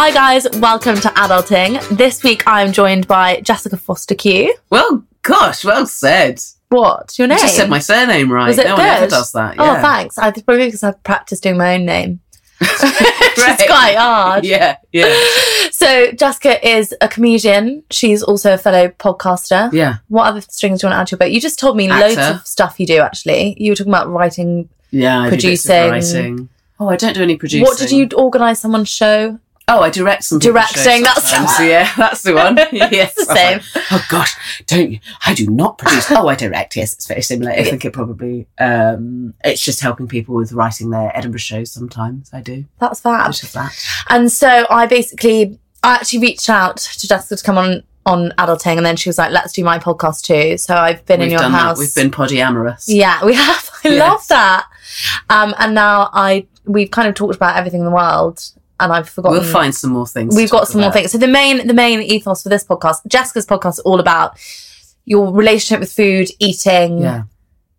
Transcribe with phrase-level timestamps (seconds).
[0.00, 1.96] Hi guys, welcome to Adulting.
[1.96, 4.50] This week I'm joined by Jessica Fostekew.
[4.70, 6.40] Well, gosh, well said.
[6.68, 7.18] What?
[7.18, 7.38] Your name?
[7.38, 8.46] You just said my surname right.
[8.46, 8.82] Was it no good?
[8.82, 9.56] one ever does that.
[9.58, 9.82] Oh, Yeah.
[9.82, 10.16] thanks.
[10.16, 12.20] I probably because I've practiced doing my own name.
[13.40, 13.54] Right.
[13.60, 14.44] It's quite hard.
[14.44, 15.12] Yeah, yeah,
[15.72, 17.82] So Jessica is a comedian.
[17.90, 19.72] She's also a fellow podcaster.
[19.72, 21.32] yeah, What other strings do you want to add to your boat?
[21.32, 22.98] You just told me loads of stuff you do.
[23.00, 24.68] Actually, you were talking about writing.
[24.90, 25.20] yeah.
[25.20, 25.90] I do bits of Producing.
[26.36, 26.48] writing.
[26.80, 27.62] Oh, I don't do any producing.
[27.64, 29.38] What did you organise someone's show?
[29.68, 31.60] Oh, I direct some Directing, that's- sometimes.
[31.68, 32.56] yeah, that's the one.
[32.72, 33.82] yes, the I like, same.
[33.90, 35.00] oh gosh, don't you?
[35.26, 36.10] I do not produce.
[36.10, 36.74] oh, I direct.
[36.76, 37.52] Yes, it's very similar.
[37.52, 38.46] I think it probably.
[38.58, 41.70] Um, it's just helping people with writing their Edinburgh shows.
[41.70, 42.64] Sometimes I do.
[42.78, 43.28] That's fab.
[43.28, 43.76] It's just that.
[44.08, 48.78] And so I basically, I actually reached out to Jessica to come on on adulting,
[48.78, 51.32] and then she was like, "Let's do my podcast too." So I've been in We've
[51.32, 51.76] your done house.
[51.76, 51.80] that.
[51.80, 52.84] We've been polyamorous.
[52.86, 53.70] Yeah, we have.
[53.84, 54.00] I Yes.
[54.00, 54.66] love that.
[55.28, 58.42] Um, and now I we've kind of talked about everything in the world,
[58.80, 59.40] and I've forgotten.
[59.40, 60.36] We'll find some more things.
[60.36, 61.12] We've got some more things.
[61.12, 64.38] So the main the main ethos for this podcast, Jessica's podcast, is all about
[65.04, 66.98] your relationship with food, eating.
[66.98, 67.24] Yeah.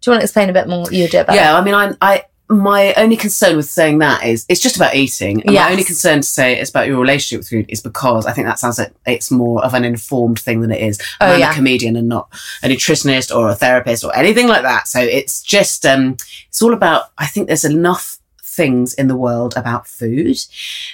[0.02, 1.74] Do you want to explain a bit more what you do about Yeah, I mean,
[1.74, 5.42] I'm, I my only concern with saying that is it's just about eating.
[5.42, 5.66] And Yes.
[5.66, 8.48] My only concern to say it's about your relationship with food is because I think
[8.48, 11.00] that sounds like it's more of an informed thing than it is.
[11.22, 11.52] Oh, I'm yeah.
[11.52, 12.28] a comedian and not
[12.64, 14.88] a nutritionist or a therapist or anything like that.
[14.88, 17.12] So it's just um, it's all about.
[17.20, 18.19] I think there's enough
[18.50, 20.38] things in the world about food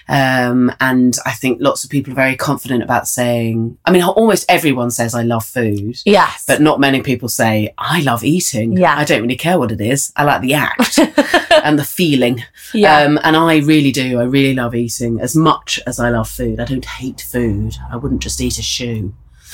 [0.09, 4.45] um, and i think lots of people are very confident about saying i mean almost
[4.49, 6.43] everyone says i love food Yes.
[6.47, 8.77] but not many people say, I love eating.
[8.77, 8.95] Yeah.
[8.97, 10.11] I don't really care what it is.
[10.15, 10.97] I like the act
[11.63, 12.43] and the feeling.
[12.73, 12.99] yeah.
[13.01, 14.19] Um, and I really do.
[14.19, 16.59] I really love eating as much as I love food.
[16.59, 17.75] I don't hate food.
[17.91, 19.13] I wouldn't just eat a shoe.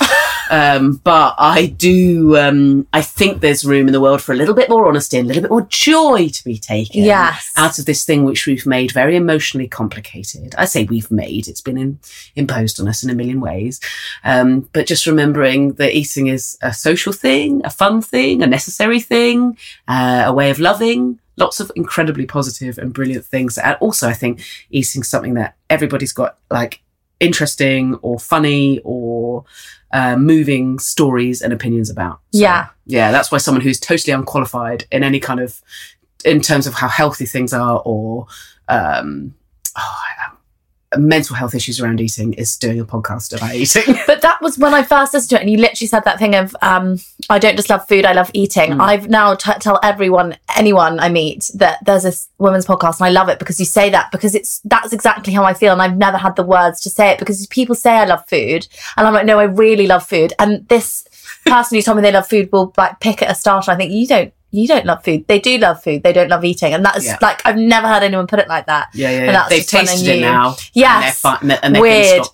[0.50, 4.54] um, but I do, um, I think there's room in the world for a little
[4.54, 7.50] bit more honesty and a little bit more joy to be taken Yes.
[7.56, 10.54] out of this thing which we've made very emotionally complicated.
[10.58, 11.98] I say we've made, it's been in,
[12.36, 13.80] imposed on us in a million ways.
[14.24, 19.00] Um, but just remembering that eating is a social thing, a fun thing, a necessary
[19.00, 19.56] thing,
[19.88, 21.18] uh, a way of loving.
[21.38, 23.56] Lots of incredibly positive and brilliant things.
[23.56, 26.81] And also, I think eating something that everybody's got like
[27.22, 29.44] interesting or funny or
[29.92, 32.20] uh, moving stories and opinions about.
[32.32, 32.68] So, Yeah.
[32.86, 33.12] Yeah.
[33.12, 35.62] That's why someone who's totally unqualified in any kind of,
[36.24, 38.26] in terms of how healthy things are or,
[38.68, 39.34] um,
[39.76, 39.96] oh,
[40.96, 43.96] mental health issues around eating is doing a podcast about eating.
[44.06, 46.34] But that was when I first listened to it, and you literally said that thing
[46.34, 46.98] of, um,
[47.30, 48.80] "I don't just love food; I love eating." Mm.
[48.80, 53.10] I've now t- tell everyone, anyone I meet, that there's this women's podcast, and I
[53.10, 55.96] love it because you say that because it's that's exactly how I feel, and I've
[55.96, 58.66] never had the words to say it because people say I love food,
[58.96, 61.06] and I'm like, no, I really love food, and this
[61.46, 63.70] person who told me they love food will like pick at a starter.
[63.70, 64.32] I think you don't.
[64.54, 65.26] You don't love food.
[65.28, 66.02] They do love food.
[66.02, 67.18] They don't love eating, and that's Yeah.
[67.22, 68.88] like I've never heard anyone put it like that.
[68.92, 69.32] Yeah, yeah, And yeah.
[69.32, 70.56] that's They've just when I tasted it now.
[70.74, 71.24] Yes.
[71.24, 71.60] And they're fine.
[71.64, 72.26] And they Weird.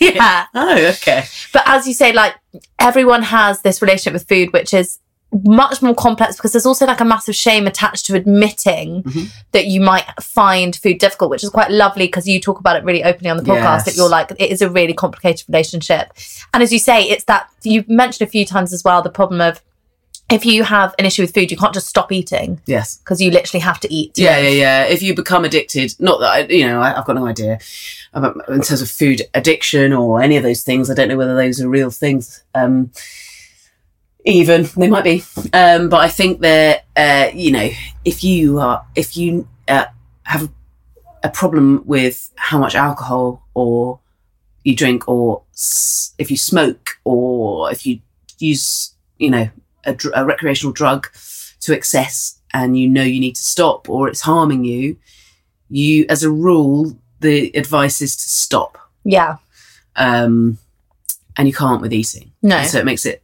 [0.00, 0.46] yeah.
[0.54, 1.24] Oh, okay.
[1.52, 2.34] But as you say, like
[2.78, 4.98] everyone has this relationship with food, which is
[5.44, 9.30] much more complex because there's also like a massive shame attached to admitting Mhm.
[9.52, 12.84] that you might find food difficult, which is quite lovely because you talk about it
[12.84, 16.14] really openly on the podcast that you're like, it is a really complicated relationship.
[16.54, 19.42] And as you say, it's that you mentioned a few times as well the problem
[19.42, 19.60] of
[20.30, 22.98] if you have an issue with food, you can't just stop eating Yes.
[22.98, 24.18] because you literally have to eat.
[24.18, 24.84] Yeah, yeah, yeah.
[24.84, 27.58] If you become addicted, not that I, you know, I, I've got no idea
[28.12, 30.90] about in terms of food addiction or any of those things.
[30.90, 32.42] I don't know whether those are real things.
[32.54, 32.90] Um,
[34.24, 35.22] even they might be,
[35.54, 37.70] um, but I think that uh, you know,
[38.04, 39.86] if you are, if you uh,
[40.24, 40.50] have
[41.22, 44.00] a problem with how much alcohol or
[44.64, 48.00] you drink, or s- if you smoke, or if you
[48.38, 49.48] use, you know,
[49.84, 51.08] a, dr- a recreational drug
[51.60, 54.96] to excess and you know you need to stop or it's harming you,
[55.68, 58.78] you, as a rule, the advice is to stop.
[59.04, 59.36] Yeah.
[59.96, 60.58] Um,
[61.36, 62.32] and you can't with eating.
[62.42, 62.56] No.
[62.56, 63.22] And so it makes it,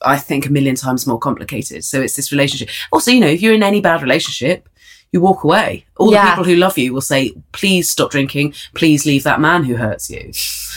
[0.00, 1.84] I think, a million times more complicated.
[1.84, 2.68] So it's this relationship.
[2.92, 4.68] Also, you know, if you're in any bad relationship,
[5.12, 5.84] you walk away.
[5.98, 6.24] All Yeah.
[6.24, 8.54] the people who love you will say, please stop drinking.
[8.74, 10.32] Please leave that man who hurts you.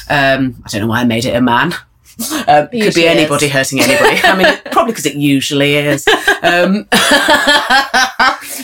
[0.09, 1.73] Um, I don't know why I made it a man.
[2.47, 3.17] Um, could be Usually is.
[3.17, 4.19] anybody hurting anybody.
[4.23, 6.07] I mean, probably because it usually is.
[6.43, 6.87] Um,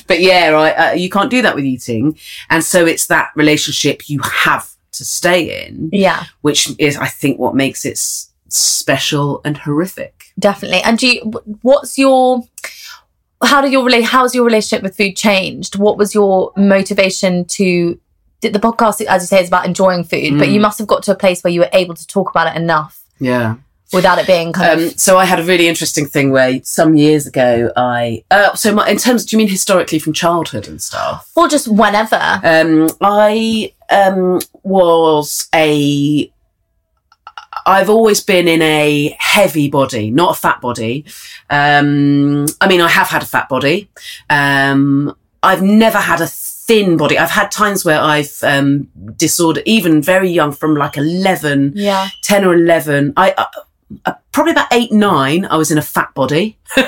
[0.08, 0.72] but yeah, right.
[0.74, 2.18] Uh, you can't do that with eating,
[2.50, 7.40] and so it's that relationship you have to stay in, Yeah, which is, I think,
[7.40, 10.26] what makes it s- special and horrific.
[10.38, 10.82] definitely.
[10.82, 11.22] And do you,
[11.62, 12.44] what's your,
[13.44, 15.78] how did your relate, how's your relationship with food changed?
[15.78, 18.00] What was your motivation to,
[18.42, 20.54] the the podcast, as you say, is about enjoying food, but Mm.
[20.54, 22.60] you must have got to a place where you were able to talk about it
[22.62, 23.56] enough Yeah.
[23.94, 26.96] without it being kind Um, of, so I had a really interesting thing where some
[26.96, 30.82] years ago I uh, so my, in terms do you mean historically from childhood and
[30.82, 31.30] stuff?
[31.36, 32.22] or just whenever.
[32.44, 36.32] Um, I um, was a
[37.66, 41.06] I've always been in a heavy body, not a fat body.
[41.50, 43.88] Um, I mean, I have had a fat body.
[44.30, 46.28] Um, I've never had a
[46.68, 47.18] thin body.
[47.18, 48.88] I've had times where I've um,
[49.18, 52.10] disorder, even very young, from like 11, Yeah.
[52.22, 53.46] 10 or 11 i uh,
[54.06, 56.58] uh, probably about 8 9 i was in a fat body.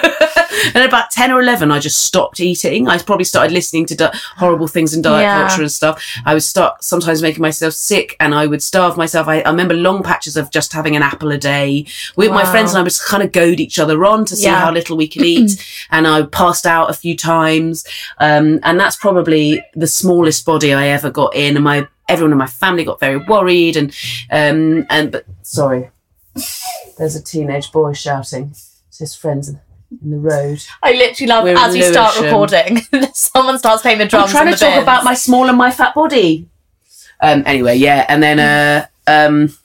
[0.76, 2.88] And about 10 or 11 i just stopped eating.
[2.88, 5.40] I probably started listening to di- horrible things in diet Yeah.
[5.48, 6.02] culture and stuff.
[6.26, 9.28] I would start sometimes making myself sick and i would starve myself.
[9.28, 11.86] I, I remember long patches of just having an apple a day
[12.16, 14.60] with my friends and i would kind of goad each other on to see Yeah.
[14.62, 15.52] how little we could eat.
[15.92, 17.84] And i passed out a few times.
[18.20, 21.56] Um, and that's probably the smallest body i ever got in.
[21.58, 23.90] And my everyone in my family got very worried and
[24.32, 25.90] um and but sorry
[26.98, 28.52] there's a teenage boy shouting
[28.88, 29.60] it's his friends in
[30.04, 32.78] in the road I literally love We're as we you start recording,
[33.14, 34.26] someone starts playing the drums.
[34.26, 34.84] i'm trying and to the talk bins.
[34.84, 36.48] about my small and my fat body
[37.22, 39.56] um anyway yeah and then uh um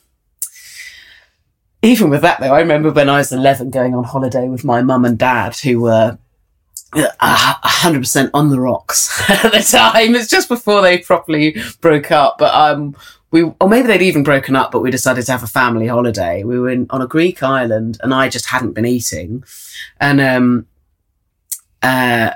[1.81, 4.81] even with that though i remember when i was 11 going on holiday with my
[4.83, 6.17] mum and dad who were
[6.93, 10.15] uh, 100% on the rocks at the time.
[10.15, 12.37] It's just before they properly broke up.
[12.39, 12.95] But um,
[13.31, 16.43] we, or maybe they'd even broken up, but we decided to have a family holiday.
[16.43, 19.43] We were in, on a Greek island and I just hadn't been eating.
[19.99, 20.65] And um,
[21.83, 22.31] uh,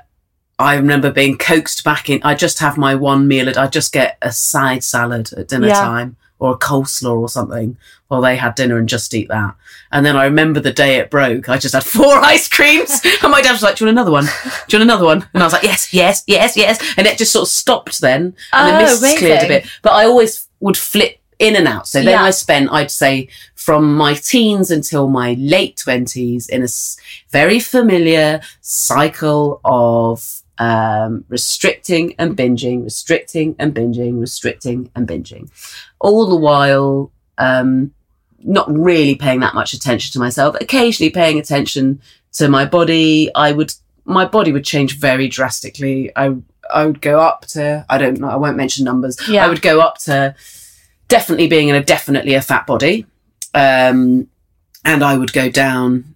[0.60, 2.22] I remember being coaxed back in.
[2.24, 3.52] I just have my one meal.
[3.58, 5.82] I just get a side salad at dinner Yeah.
[5.82, 9.56] time or a coleslaw or something while they had dinner and just eat that.
[9.92, 13.02] And then I remember the day it broke, I just had four ice creams.
[13.24, 14.26] And my dad was like, Do you want another one?
[14.26, 15.28] Do you want another one?
[15.34, 16.94] And I was like, Yes, yes, yes, yes.
[16.98, 18.36] And it just sort of stopped then.
[18.54, 19.66] And the Oh, mists cleared a bit.
[19.82, 21.88] But I always would flip in and out.
[21.88, 22.24] So then Yeah.
[22.24, 26.70] I spent, I'd say, from my teens until my late 20s in a
[27.32, 35.50] very familiar cycle of um, restricting and binging, restricting and binging, restricting and binging.
[36.00, 37.92] All the while, um,
[38.46, 42.02] not really paying that much attention to myself, occasionally paying attention
[42.34, 43.30] to my body.
[43.36, 43.74] I would,
[44.06, 46.12] my body would change very drastically.
[46.16, 46.36] I,
[46.74, 49.18] I would go up to, I don't know, I won't mention numbers.
[49.30, 49.46] Yeah.
[49.46, 50.36] I would go up to
[51.08, 53.06] definitely being in a definitely a fat body.
[53.54, 54.28] Um,
[54.84, 56.13] and I would go down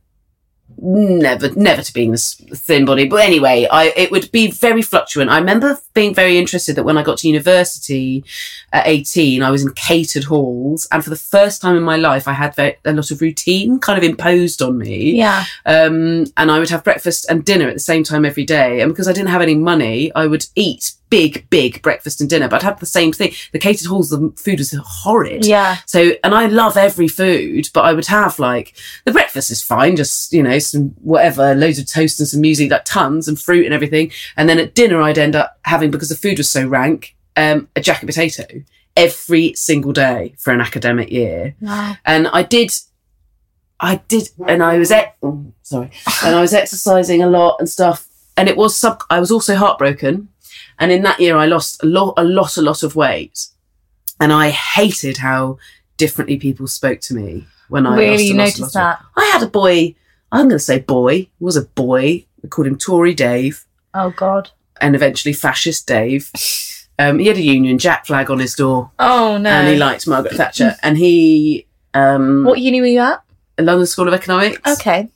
[0.80, 5.30] never never to being this thin body but anyway i it would be very fluctuant
[5.30, 8.24] i remember being very interested that when i got to university
[8.72, 12.28] at 18 i was in catered halls and for the first time in my life
[12.28, 15.46] i had very, a lot of routine kind of imposed on me Yeah.
[15.66, 18.82] um, and I would have breakfast and dinner at the same time every day.
[18.82, 22.48] And because I didn't have any money, I would eat big, big breakfast and dinner.
[22.48, 23.34] But I'd have the same thing.
[23.52, 25.46] The catered halls, the food was horrid.
[25.46, 25.78] Yeah.
[25.86, 28.76] So, and I love every food, but I would have like
[29.06, 32.72] the breakfast is fine, just you know, some whatever, loads of toast and some music,
[32.72, 34.12] like tons and fruit and everything.
[34.36, 37.68] And then at dinner, I'd end up having because the food was so rank, um,
[37.76, 38.46] a jacket potato
[38.96, 41.96] every single day for an academic year Wow.
[42.04, 42.72] and I did,
[43.80, 45.92] I did, and I was ex- oh, sorry,
[46.24, 49.04] and I was exercising a lot and stuff, and it was sub.
[49.12, 50.30] I was also heartbroken,
[50.80, 53.48] and in that year I lost a lot, a lot, a lot of weight,
[54.20, 55.58] and I hated how
[55.98, 59.04] differently people spoke to me when I Really, lost, a lot, a noticed that?
[59.16, 59.96] I had a boy.
[60.32, 61.28] I'm going to say boy.
[61.40, 62.26] Was a boy.
[62.44, 64.52] We called him Tory Dave, Oh God.
[64.82, 66.32] and eventually Fascist Dave.
[67.00, 69.48] Um, he had a Union Jack flag on his door, Oh no.
[69.52, 71.68] and he liked Margaret Thatcher, and he.
[71.94, 73.22] Um, what uni were you at?
[73.60, 74.60] London School of Economics.
[74.80, 75.08] Okay.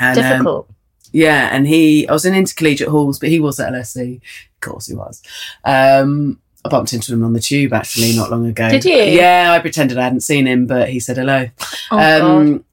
[0.00, 0.70] And, um, Difficult.
[1.12, 4.16] Yeah, and he, I was in intercollegiate halls, but he was at LSE.
[4.16, 5.22] Of course he was.
[5.64, 8.68] Um, I bumped into him on the tube actually not long ago.
[8.68, 8.94] Did you?
[8.96, 11.48] Yeah, I pretended I hadn't seen him, but he said hello.
[11.90, 12.22] oh God.
[12.22, 12.64] um,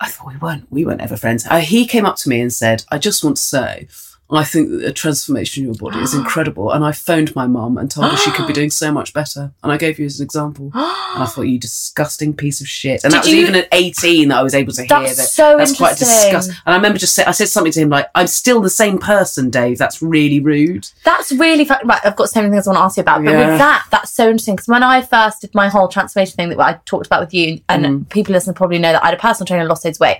[0.00, 1.46] I thought we weren't, we weren't ever friends.
[1.46, 3.88] Uh, he came up to me and said, I just want to say,
[4.30, 6.70] I think that the transformation in your body is incredible.
[6.70, 9.52] And I phoned my mum and told her she could be doing so much better.
[9.62, 10.66] And I gave you as an example.
[10.74, 13.04] and I thought, you disgusting piece of shit.
[13.04, 15.16] And Did that was you- even at 18 that I was able to hear That's
[15.16, 15.28] that.
[15.28, 16.54] so that's quite disgusting.
[16.66, 18.98] And I remember just say, I said something to him like, I'm still the same
[18.98, 19.78] person, Dave.
[19.78, 20.88] That's really rude.
[21.04, 22.00] That's really fa- right.
[22.04, 23.48] I've got so many things I want to ask you about, but Yeah.
[23.50, 26.60] with that, that's so interesting because when I first did my whole transformation thing that
[26.60, 28.08] I talked about with you, and Mm.
[28.10, 30.18] people listening probably know that I had a personal trainer and lost of weight.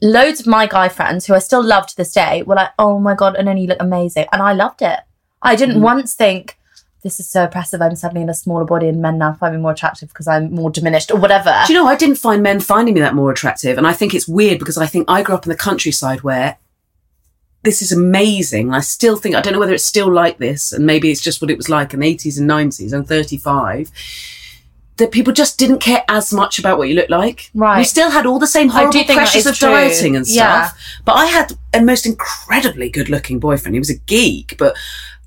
[0.00, 2.98] Loads of my guy friends who I still love to this day were like, "Oh
[2.98, 5.00] my god, and then you look amazing," and I loved it.
[5.42, 5.82] I didn't Mm.
[5.82, 6.56] once think.
[7.04, 7.80] This is so oppressive.
[7.80, 10.52] I'm suddenly in a smaller body, and men now find me more attractive because I'm
[10.52, 11.54] more diminished, or whatever.
[11.66, 13.78] Do you know, I didn't find men finding me that more attractive.
[13.78, 16.56] And I think it's weird because I think I grew up in the countryside where
[17.62, 18.72] this is amazing.
[18.74, 21.40] I still think, I don't know whether it's still like this, and maybe it's just
[21.40, 22.92] what it was like in the 80s and 90s.
[22.92, 23.90] I'm 35.
[24.98, 27.50] That people just didn't care as much about what you look like.
[27.54, 27.78] Right.
[27.78, 29.68] We still had all the same horrible pressures of true.
[29.70, 30.36] dieting and stuff.
[30.36, 30.70] Yeah.
[31.04, 33.74] But I had a most incredibly good looking boyfriend.
[33.74, 34.56] He was a geek.
[34.58, 34.76] But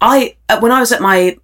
[0.02, 1.38] I, uh, when I was at my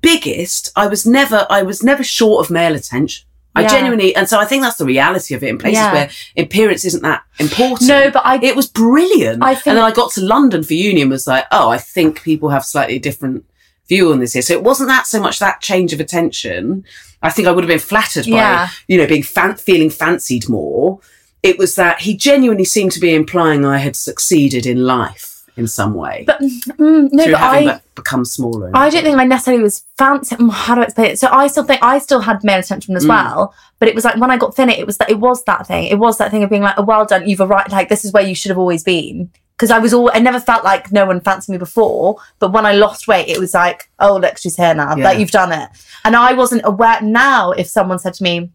[0.00, 3.26] biggest, I was never, I was never short of male attention.
[3.54, 3.68] I Yeah.
[3.68, 5.92] genuinely, and so I think that's the reality of it in places Yeah.
[5.92, 7.86] where appearance isn't that important.
[7.86, 9.42] No, but I it was brilliant.
[9.44, 11.76] I think- and then I got to London for uni and was like, oh, I
[11.76, 13.44] think people have slightly different
[13.88, 14.42] view on this here.
[14.42, 16.84] So it wasn't that so much that change of attention.
[17.22, 18.68] I think I would have been flattered by, Yeah.
[18.88, 21.00] you know, being fan- feeling fancied more.
[21.42, 25.68] It was that he genuinely seemed to be implying I had succeeded in life in
[25.68, 28.70] some way but mm, no, but I be- become smaller.
[28.72, 30.34] I don't think I necessarily was fancy.
[30.36, 31.18] mm, How do I explain it?
[31.18, 32.96] So I still think I still had male attention Mm.
[32.96, 35.44] as well, but it was like when I got thinner, it was that it was
[35.44, 35.88] that thing.
[35.88, 37.70] It was that thing of being like, oh, "Well done, you've arrived.
[37.70, 40.40] Like this is where you should have always been." Because I was all, I never
[40.40, 43.90] felt like no one fancied me before, but when I lost weight, it was like,
[43.98, 44.96] "Oh, look, she's here now.
[44.96, 45.04] Yeah.
[45.04, 45.68] Like you've done it."
[46.04, 47.00] And I wasn't aware.
[47.00, 48.50] Now, if someone said to me,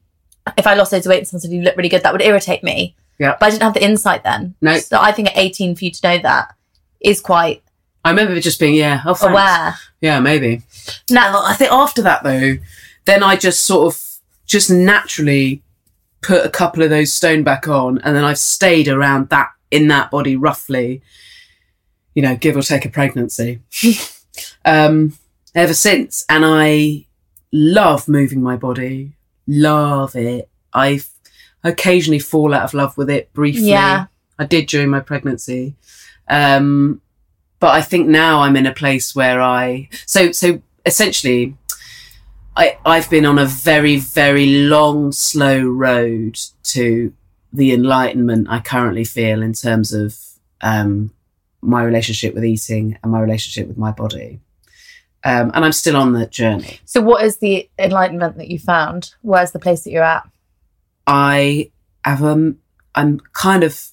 [0.58, 2.22] "If I lost loads of weight and someone said you look really good," that would
[2.22, 2.96] irritate me.
[3.20, 3.38] Yeah.
[3.40, 4.56] But I didn't have the insight then.
[4.62, 4.78] No.
[4.78, 6.54] So I think at 18 for you to know that
[7.00, 7.64] is quite
[8.08, 9.76] I remember just being, yeah, oh, aware.
[10.00, 10.62] Yeah, maybe.
[11.10, 12.58] Now, I think after that though,
[13.04, 14.02] then I just sort of
[14.46, 15.62] just naturally
[16.22, 19.88] put a couple of those stone back on, and then I've stayed around that in
[19.90, 21.02] that body roughly,
[22.14, 23.62] you know, give or take a pregnancy,
[24.66, 25.14] um,
[25.56, 26.26] ever since.
[26.30, 27.06] And I
[27.52, 29.14] love moving my body,
[29.46, 30.50] love it.
[30.74, 31.02] I
[31.64, 33.70] occasionally fall out of love with it briefly.
[33.70, 34.08] Yeah.
[34.40, 35.76] I did during my pregnancy.
[36.28, 37.02] Um,
[37.60, 41.56] but I think now I'm in a place where I so so essentially
[42.56, 47.14] I I've been on a very very long slow road to
[47.58, 50.16] the enlightenment I currently feel in terms of
[50.62, 51.12] um,
[51.62, 54.40] my relationship with eating and my relationship with my body.
[55.24, 56.80] Um, and I'm still on that journey.
[56.86, 59.16] So, what is the enlightenment that you found?
[59.24, 60.30] Where's the place that you're at?
[61.08, 61.72] I
[62.06, 62.60] have um
[62.94, 63.90] I'm kind of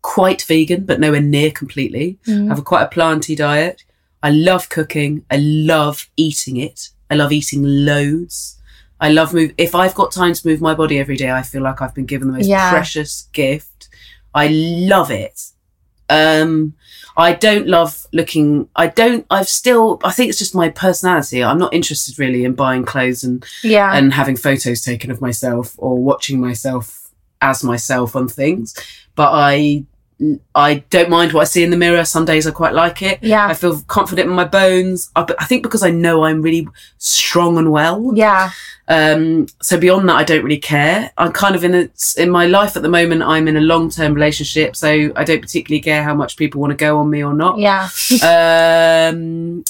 [0.00, 2.18] quite vegan, but nowhere near completely.
[2.26, 3.84] I have a quite a planty diet.
[4.22, 5.24] I love cooking.
[5.30, 6.88] I love eating it.
[7.10, 8.57] I love eating loads.
[9.00, 9.52] I love move.
[9.58, 12.06] If I've got time to move my body every day, I feel like I've been
[12.06, 12.70] given the most Yeah.
[12.70, 13.88] precious gift.
[14.34, 15.40] I love it.
[16.10, 16.74] Um,
[17.16, 18.68] I don't love looking.
[18.76, 19.26] I don't.
[19.30, 20.00] I've still.
[20.04, 21.42] I think it's just my personality.
[21.44, 23.92] I'm not interested really in buying clothes and Yeah.
[23.96, 28.74] and having photos taken of myself or watching myself as myself on things.
[29.16, 29.84] But I
[30.54, 32.04] I don't mind what I see in the mirror.
[32.04, 33.22] Some days I quite like it.
[33.22, 33.46] Yeah.
[33.46, 35.10] I feel confident in my bones.
[35.14, 36.66] I, I think because I know I'm really
[36.98, 38.12] strong and well.
[38.14, 38.50] yeah.
[38.90, 41.12] Um, so beyond that, I don't really care.
[41.18, 43.22] I'm kind of in a, in my life at the moment.
[43.22, 46.70] I'm in a long term relationship, so I don't particularly care how much people want
[46.70, 47.88] to go on me or not Yeah.
[49.12, 49.62] um,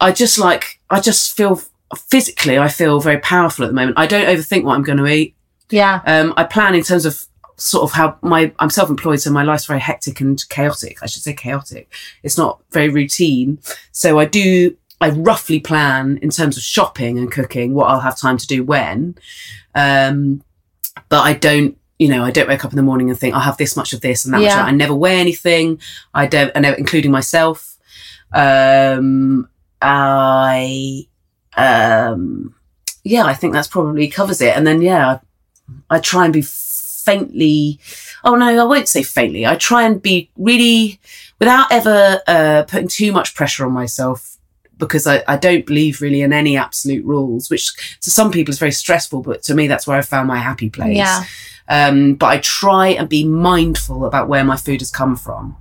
[0.00, 1.60] I just like I just feel
[1.96, 3.98] physically I feel very powerful at the moment.
[3.98, 5.34] I don't overthink what I'm going to eat.
[5.70, 6.00] Yeah.
[6.06, 7.24] Um, I plan in terms of
[7.56, 11.02] sort of how my I'm self-employed, so my life's very hectic and chaotic.
[11.02, 11.92] I should say chaotic.
[12.22, 13.58] It's not very routine.
[13.92, 18.16] So I do I roughly plan in terms of shopping and cooking what I'll have
[18.16, 19.16] time to do when.
[19.74, 20.42] Um,
[21.08, 23.40] but I don't you know, I don't wake up in the morning and think I'll
[23.40, 24.46] have this much of this and that much.
[24.46, 24.60] Yeah.
[24.60, 24.68] Of that.
[24.68, 25.80] I never wear anything.
[26.12, 27.78] I don't, I never, including myself.
[28.32, 29.48] Um,
[29.80, 31.06] I,
[31.56, 32.54] um,
[33.02, 34.54] yeah, I think that's probably covers it.
[34.54, 36.42] And then, yeah, I, I try and be
[37.06, 37.78] faintly,
[38.24, 39.46] oh no, I won't say faintly.
[39.46, 41.00] I try and be really,
[41.38, 44.36] without ever uh, putting too much pressure on myself,
[44.78, 48.58] because I, I don't believe really in any absolute rules, which to some people is
[48.58, 50.96] very stressful, but to me, that's where I found my happy place.
[50.96, 51.24] Yeah.
[51.68, 55.56] Um, but I try and be mindful about where my food has come from.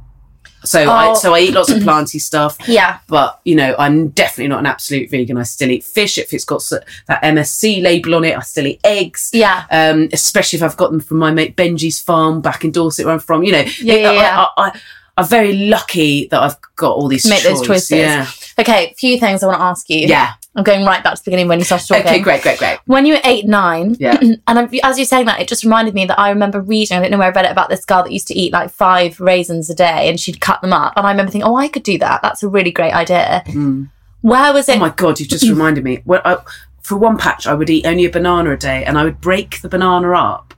[0.66, 1.14] So I Oh.
[1.16, 2.98] so I eat lots of planty stuff, Yeah.
[3.08, 5.38] but you know I'm definitely not an absolute vegan.
[5.38, 6.62] I still eat fish if it's got
[7.08, 8.38] that MSC label on it.
[8.38, 9.66] I still eat eggs, Yeah.
[9.72, 13.14] um, especially if I've got them from my mate Benji's farm back in Dorset, where
[13.14, 13.44] I'm from.
[13.44, 14.46] You know, Yeah, yeah, I- yeah.
[14.58, 14.82] I, I,
[15.18, 17.92] I'm very lucky that I've got all these To make those choices.
[17.92, 18.28] Yeah,
[18.60, 20.08] Okay, few things I want to ask you.
[20.08, 20.34] yeah.
[20.56, 22.06] I'm going right back to the beginning when you started talking.
[22.06, 22.80] Okay, great, great, great.
[22.86, 24.18] When you were eight, nine, Yeah.
[24.48, 27.12] and as you're saying that, it just reminded me that I remember reading, I don't
[27.12, 29.70] know where I read it, about this girl that used to eat like five raisins
[29.70, 30.94] a day and she'd cut them up.
[30.96, 32.22] And I remember thinking, oh, I could do that.
[32.22, 33.44] That's a really great idea.
[33.48, 33.90] Mm.
[34.22, 34.78] Where was it?
[34.78, 36.02] Oh my god, you've just reminded me.
[36.06, 36.38] Well, I,
[36.82, 39.62] for one patch, I would eat only a banana a day, and I would break
[39.62, 40.54] the banana up,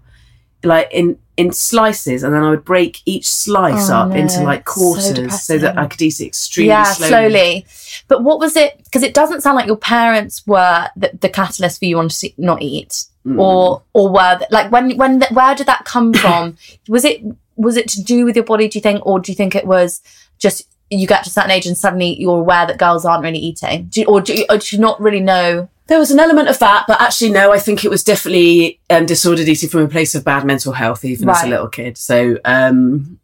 [0.63, 4.15] like in in slices, and then I would break each slice Oh, up no.
[4.15, 5.61] into like quarters, so, depressing.
[5.61, 7.09] that I could eat it extremely yeah, slowly.
[7.11, 7.65] slowly.
[8.07, 8.81] But what was it?
[8.83, 12.41] Because it doesn't sound like your parents were the, the catalyst for you wanting to
[12.41, 13.39] not eat, Mm.
[13.41, 16.57] or or were they- like when when the, where did that come from?
[16.87, 17.21] was it
[17.55, 18.67] was it to do with your body?
[18.69, 20.01] Do you think, or do you think it was
[20.39, 23.39] just you get to a certain age and suddenly you're aware that girls aren't really
[23.39, 25.67] eating, do you, or do you, or do you not really know?
[25.87, 27.51] There was an element of that, but actually, no.
[27.51, 31.05] I think it was definitely um, disordered eating from a place of bad mental health,
[31.05, 31.97] even as a little kid.
[31.97, 33.19] So, um,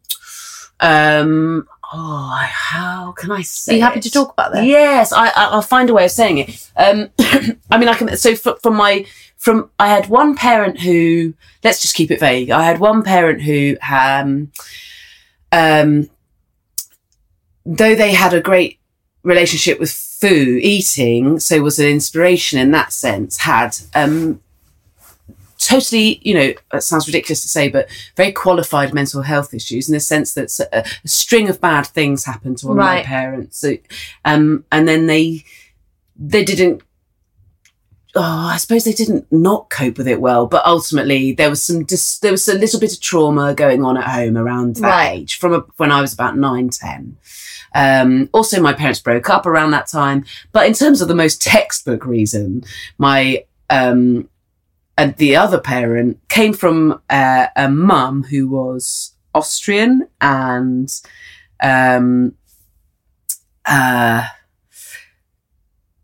[0.80, 3.74] um, oh, how can I say?
[3.74, 4.04] Are you happy it?
[4.04, 4.66] to talk about that?
[4.66, 6.72] Yes, I, I, I'll find a way of saying it.
[6.76, 7.10] Um,
[7.72, 8.16] I mean, I can.
[8.18, 9.06] So fr- from my
[9.38, 11.34] from, I had one parent who.
[11.64, 12.50] Let's just keep it vague.
[12.50, 14.52] I had one parent who, um,
[15.52, 16.10] um,
[17.66, 18.80] though they had a great
[19.24, 23.38] relationship with food, eating, so was an inspiration in that sense.
[23.38, 24.42] Had um,
[25.58, 29.94] totally, you know, it sounds ridiculous to say, but very qualified mental health issues in
[29.94, 33.58] the sense that a, a string of bad things happened to one of my parents.
[33.58, 33.78] So,
[34.26, 35.46] um, and then they,
[36.18, 36.82] they didn't,
[38.16, 41.84] oh, I suppose they didn't not cope with it well, but ultimately there was some,
[41.86, 45.20] dis- there was a little bit of trauma going on at home around that Right.
[45.22, 47.18] age from a, when I was about nine, ten.
[47.76, 50.26] Um, also, my parents broke up around that time.
[50.52, 52.64] But in terms of the most textbook reason,
[52.98, 54.30] my um,
[54.98, 60.88] and the other parent came from uh, a mum who was Austrian and
[61.64, 62.36] um,
[63.66, 64.28] uh,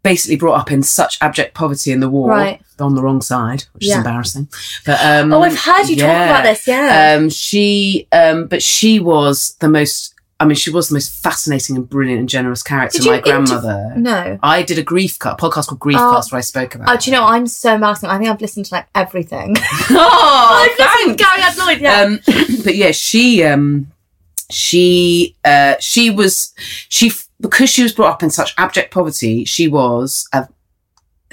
[0.01, 2.61] basically brought up in such abject poverty in the war Right.
[2.79, 4.47] on the wrong side, which is embarrassing.
[4.85, 6.65] But um, Oh, I've heard you talk about this.
[6.67, 7.15] Yeah.
[7.17, 10.15] Um, she, um, but she was the most.
[10.41, 13.00] I mean, she was the most fascinating and brilliant and generous character.
[13.03, 13.93] My inter- grandmother.
[13.98, 14.39] no.
[14.41, 16.12] I did a grief cut podcast called Grief Oh.
[16.12, 16.89] Cast where I spoke about.
[16.89, 18.10] Oh, do you know, I'm so embarrassing.
[18.10, 19.55] I think I've listened to like everything.
[19.60, 22.01] oh, I've listened to Cariad Lloyd, yeah.
[22.03, 22.19] Um,
[22.63, 23.91] but yeah, she, um,
[24.50, 26.53] she, uh, she was,
[26.88, 30.47] she, because she was brought up in such abject poverty, she was, a,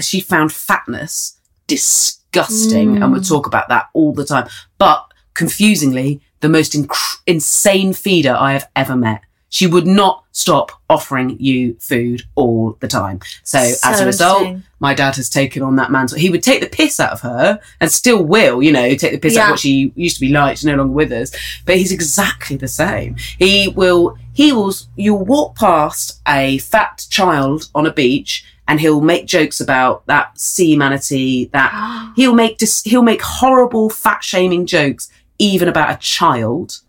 [0.01, 1.39] she found fatness
[1.69, 4.49] disgusting and would talk about that all the time.
[4.79, 9.23] But confusingly, the most inc- insane feeder I have ever met.
[9.49, 13.21] She would not stop offering you food all the time.
[13.43, 16.19] So, as a result, my dad has taken on that mantle.
[16.19, 19.19] He would take the piss out of her and still will, you know, take the
[19.19, 20.59] piss out of what she used to be like.
[20.59, 21.31] She's no longer with us,
[21.65, 23.17] but he's exactly the same.
[23.39, 29.01] He will, he will, you'll walk past a fat child on a beach and he'll
[29.01, 34.67] make jokes about that sea manatee, that he'll make, dis- he'll make horrible fat shaming
[34.67, 36.81] jokes even about a child.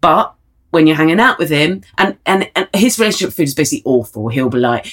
[0.00, 0.34] But
[0.70, 3.82] when you're hanging out with him, and, and, and his relationship with food is basically
[3.84, 4.28] awful.
[4.28, 4.86] He'll be like,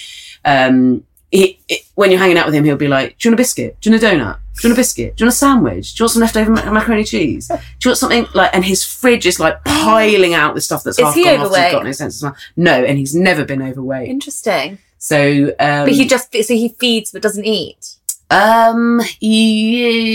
[0.45, 3.39] um, he, it, when you're hanging out with him, he'll be like, "Do you want
[3.39, 3.77] a biscuit?
[3.81, 4.37] Do you want a donut?
[4.61, 5.15] Do you want a biscuit?
[5.17, 5.93] Do you want a sandwich?
[5.95, 7.47] Do you want some leftover ma- macaroni cheese?
[7.47, 10.99] Do you want something like?" And his fridge is like piling out the stuff that's
[10.99, 11.71] Is half he gone after he's overweight?
[11.71, 12.35] got no sense of smell.
[12.55, 14.09] No, and he's never been overweight.
[14.09, 14.77] Interesting.
[14.99, 17.92] So, um, But he just, so he feeds but doesn't eat.
[18.29, 19.01] Um,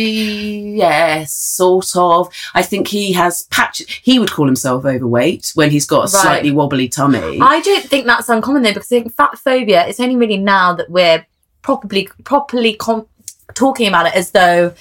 [0.05, 2.29] yes, sort of.
[2.55, 3.87] I think he has patches.
[4.03, 6.23] He would call himself overweight when he's got a Right.
[6.23, 7.39] slightly wobbly tummy.
[7.41, 10.73] I don't think that's uncommon though, because I think fat phobia, it's only really now
[10.75, 11.27] that we're
[11.63, 13.07] properly, properly com-
[13.55, 14.73] talking about it as though,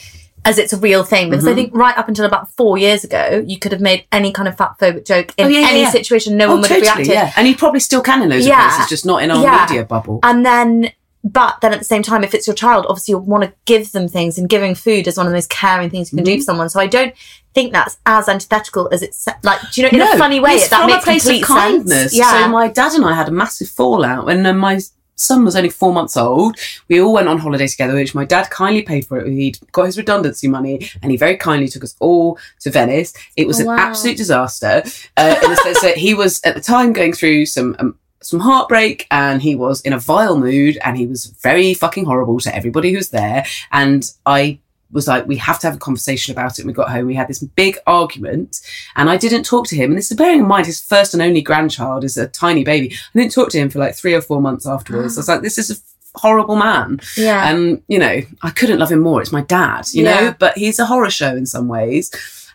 [0.45, 1.29] as it's a real thing.
[1.29, 1.55] Because I Mhm.
[1.55, 4.57] think right up until about four years ago, you could have made any kind of
[4.57, 5.91] fat phobic joke in Oh, yeah, yeah, any yeah.
[5.91, 6.37] situation.
[6.37, 7.13] No oh, one would totally, have reacted.
[7.13, 7.31] yeah.
[7.35, 8.65] And he probably still can in loads Yeah.
[8.67, 10.19] of places, just not in our media bubble.
[10.23, 10.91] And then,
[11.33, 13.91] but then at the same time, if it's your child, obviously you want to give
[13.91, 16.35] them things, and giving food is one of the most caring things you can Mm-hmm.
[16.35, 16.69] do for someone.
[16.69, 17.13] So I don't
[17.53, 19.59] think that's as antithetical as it's like.
[19.71, 21.47] Do you know, in a funny way, it's that from makes a place complete of
[21.47, 21.87] kindness.
[22.01, 22.17] sense.
[22.17, 22.31] Yeah.
[22.45, 24.79] So my dad and I had a massive fallout when uh, my
[25.19, 26.55] son was only four months old.
[26.89, 29.31] We all went on holiday together, which my dad kindly paid for it.
[29.33, 33.13] He'd got his redundancy money, and he very kindly took us all to Venice.
[33.35, 34.83] It was Oh, an absolute disaster
[35.17, 37.75] uh, in the sense that he was at the time going through some.
[37.79, 42.05] Um, some heartbreak and he was in a vile mood and he was very fucking
[42.05, 44.59] horrible to everybody who's there and I
[44.91, 46.59] was like, we have to have a conversation about it.
[46.59, 48.61] And we got home, we had this big argument,
[48.95, 49.91] and I didn't talk to him.
[49.91, 52.93] And this is bearing in mind his first and only grandchild is a tiny baby.
[52.93, 55.17] I didn't talk to him for like three or four months afterwards.
[55.17, 57.01] I was like, this is a horrible man.
[57.17, 57.49] yeah.
[57.49, 59.21] And, you know, I couldn't love him more.
[59.21, 60.21] It's my dad, you Yeah.
[60.21, 62.09] know, but he's a horror show in some ways.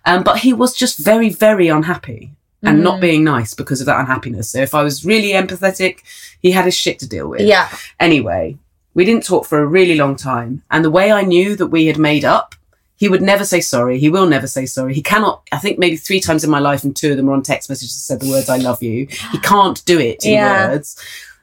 [0.07, 2.33] Um, but he was just very, very unhappy.
[2.63, 2.83] And Mm.
[2.83, 4.51] not being nice because of that unhappiness.
[4.51, 5.99] So if I was really empathetic,
[6.41, 7.41] he had his shit to deal with.
[7.43, 7.69] Yeah.
[7.99, 8.57] Anyway,
[8.95, 10.63] we didn't talk for a really long time.
[10.71, 12.55] And the way I knew that we had made up,
[12.97, 13.99] he would never say sorry.
[13.99, 14.95] He will never say sorry.
[14.95, 17.33] He cannot, I think maybe three times in my life, and two of them were
[17.35, 19.07] on text messages that said the words, I love you.
[19.33, 20.69] He can't do it in Yeah.
[20.69, 20.97] words.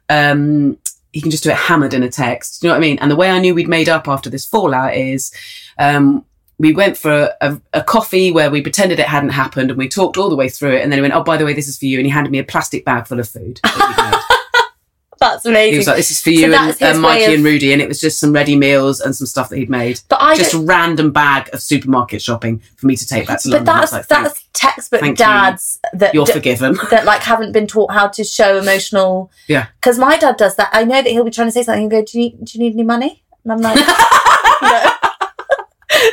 [0.07, 0.77] Um,
[1.11, 2.61] he can just do it hammered in a text.
[2.61, 2.99] Do you know what I mean?
[2.99, 5.31] And the way I knew we'd made up after this fallout is,
[5.77, 6.23] um,
[6.59, 10.17] we went for a, a coffee where we pretended it hadn't happened and we talked
[10.17, 10.83] all the way through it.
[10.83, 11.97] And then he went, Oh, by the way, this is for you.
[11.97, 13.59] And he handed me a plastic bag full of food.
[13.63, 14.25] that.
[15.19, 15.77] That's He amazing.
[15.79, 17.81] was like, "This is for So you and, his and Mikey of- and Rudy," and
[17.81, 19.99] it was just some ready meals and some stuff that he'd made.
[20.07, 23.49] but I just don't, random bag of supermarket shopping for me to take back to
[23.49, 23.81] but London.
[23.81, 25.25] Was that's like, that's textbook thank you.
[25.25, 26.77] dads that you're d- forgiven.
[26.89, 29.29] that like haven't been taught how to show emotional.
[29.49, 29.67] Yeah.
[29.81, 30.69] Because my dad does that.
[30.71, 32.57] I know that he'll be trying to say something and go, "Do you need, do
[32.57, 33.77] you need any money?" And I'm like.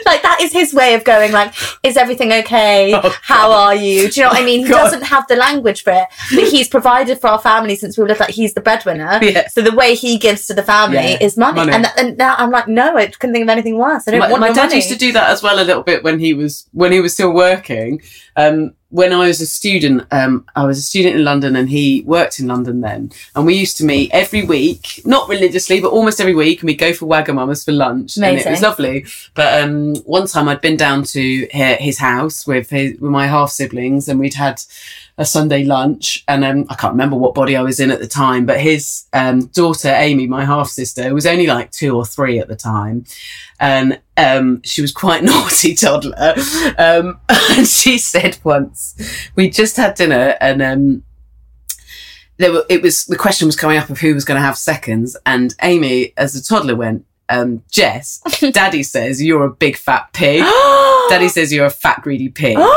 [0.06, 1.32] like that is his way of going.
[1.32, 2.94] Like, is everything okay?
[2.94, 4.10] Oh, How are you?
[4.10, 4.60] Do you know what I mean?
[4.66, 4.84] He God.
[4.84, 8.08] doesn't have the language for it, but he's provided for our family since we were
[8.08, 8.24] little.
[8.24, 9.18] Like he's the breadwinner.
[9.22, 9.54] Yes.
[9.54, 11.72] So the way he gives to the family Yeah, is money, money.
[11.72, 14.06] and, th- and now I'm like, no, I couldn't think of anything worse.
[14.08, 14.76] I don't my, want my dad money.
[14.76, 17.12] used to do that as well a little bit when he was when he was
[17.12, 18.00] still working.
[18.36, 22.00] Um, when I was a student, um, I was a student in London, and he
[22.06, 23.12] worked in London then.
[23.34, 26.76] And we used to meet every week, not religiously, but almost every week, and we'd
[26.76, 29.04] go for Wagamama's for lunch, and it was lovely.
[29.34, 33.50] But um, one time I'd been down to his house with his, with my half
[33.50, 34.62] siblings, and we'd had
[35.18, 38.08] a Sunday lunch, and um, I can't remember what body I was in at the
[38.08, 42.38] time, but his um, daughter Amy, my half sister, was only like two or three
[42.38, 43.04] at the time,
[43.60, 46.34] and um, she was quite naughty toddler.
[46.78, 51.02] Um, and she said once, we just had dinner, and um,
[52.38, 54.56] there were, it was the question was coming up of who was going to have
[54.58, 57.04] seconds, and Amy, as a toddler, went.
[57.28, 58.20] Um, Jess,
[58.52, 60.42] Daddy says you're a big fat pig.
[61.08, 62.56] Daddy says you're a fat greedy pig.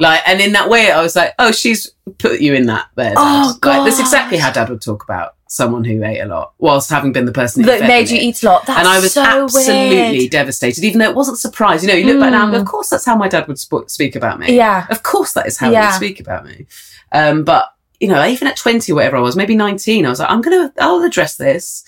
[0.00, 3.14] Like, and in that way, I was like, oh, she's put you in that there.
[3.14, 3.16] Dad.
[3.16, 6.90] Oh, Like, that's exactly how Dad would talk about someone who ate a lot, whilst
[6.90, 8.22] having been the person who that made you it.
[8.22, 8.66] eat a lot.
[8.66, 10.30] That's and I was so absolutely weird.
[10.30, 11.84] devastated, even though it wasn't surprised.
[11.84, 12.62] You know, you look back now, and go, Mm.
[12.62, 14.54] of course, that's how my dad would sp- speak about me.
[14.56, 14.86] Yeah.
[14.90, 16.66] Of course, that is how he would speak about me.
[17.12, 17.68] Um, but
[18.00, 20.40] you know, even at twenty or whatever I was, maybe nineteen, I was like, I'm
[20.42, 21.84] gonna, I'll address this.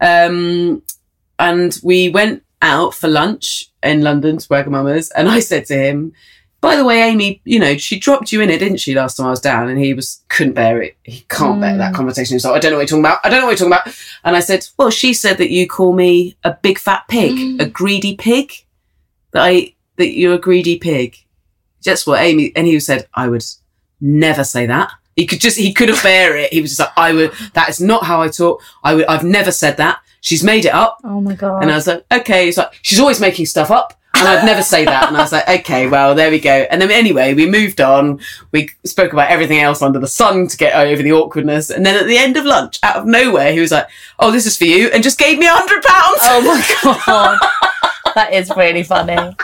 [0.00, 0.82] Um,
[1.38, 6.12] and we went out for lunch in London to Wagamama's, and I said to him,
[6.60, 9.26] "By the way, Amy, you know, she dropped you in it, didn't she, last time
[9.26, 10.96] I was down?" And he was couldn't bear it.
[11.04, 11.78] He can't bear Mm.
[11.78, 12.32] that conversation.
[12.32, 13.20] He was like, "I don't know what you're talking about.
[13.24, 13.94] I don't know what you're talking about."
[14.24, 17.60] And I said, "Well, she said that you call me a big fat pig, Mm.
[17.60, 18.52] a greedy pig.
[19.32, 21.16] That I that you're a greedy pig."
[21.82, 23.44] Just what Amy and he said, "I would
[24.00, 26.52] never say that." He could just he couldn't bear it.
[26.52, 27.32] He was just like, "I would.
[27.54, 28.62] That is not how I talk.
[28.84, 29.04] I would.
[29.06, 29.98] I've never said that.
[30.20, 31.62] She's made it up." Oh my god.
[31.62, 34.62] And I was like, "Okay." He's like, "She's always making stuff up." And I'd never
[34.62, 35.08] say that.
[35.08, 36.66] And I was like, okay, well, there we go.
[36.70, 38.20] And then anyway, we moved on.
[38.52, 41.70] We spoke about everything else under the sun to get over the awkwardness.
[41.70, 44.46] And then at the end of lunch, out of nowhere, he was like, oh, this
[44.46, 44.88] is for you.
[44.88, 46.18] And just gave me a hundred pounds.
[46.22, 48.14] Oh my god.
[48.14, 49.16] that is really funny.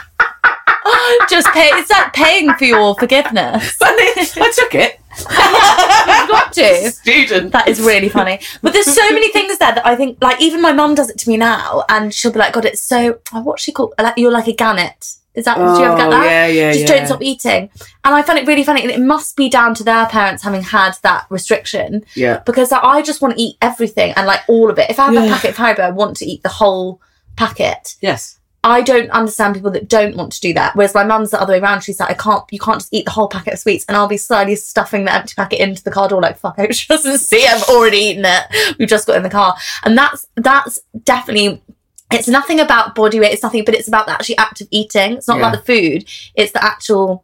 [1.31, 3.77] Just pay it's like paying for your forgiveness.
[3.81, 5.01] I I took it.
[5.19, 6.91] You've got to.
[6.91, 7.53] Student.
[7.53, 8.41] That is really funny.
[8.63, 11.19] But there's so many things there that I think, like, even my mum does it
[11.19, 13.95] to me now, and she'll be like, God, it's so, oh, what's she called?
[13.99, 15.15] Like, you're like a gannet.
[15.35, 16.25] Is that, do you ever get Oh, that?
[16.25, 16.97] yeah, yeah, Just yeah.
[16.99, 17.69] don't stop eating.
[18.05, 18.83] And I find it really funny.
[18.83, 22.39] And it must be down to their parents having had that restriction Yeah.
[22.47, 24.89] because like, I just want to eat everything and like all of it.
[24.91, 27.01] If I have a packet of Haribo, I want to eat the whole
[27.35, 27.97] packet.
[28.01, 28.39] Yes.
[28.67, 30.75] I don't understand people that don't want to do that.
[30.75, 31.83] Whereas my mum's the other way around.
[31.83, 33.85] She's like, I can't, you can't just eat the whole packet of sweets.
[33.87, 36.63] And I'll be slowly stuffing the empty packet into the car door, like, fuck, I
[36.63, 38.77] hope she doesn't see I've already eaten it.
[38.79, 39.55] We've just got in the car.
[39.85, 41.63] And that's, that's definitely,
[42.11, 43.33] it's nothing about body weight.
[43.35, 45.13] It's nothing, but it's about the actually act of eating.
[45.13, 45.51] It's not Yeah.
[45.51, 46.09] like the food.
[46.35, 47.23] It's the actual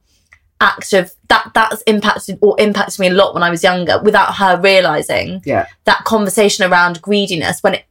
[0.61, 4.35] act of that, that's impacted or impacted me a lot when I was younger without
[4.35, 5.65] her realizing Yeah.
[5.85, 7.85] that conversation around greediness when it,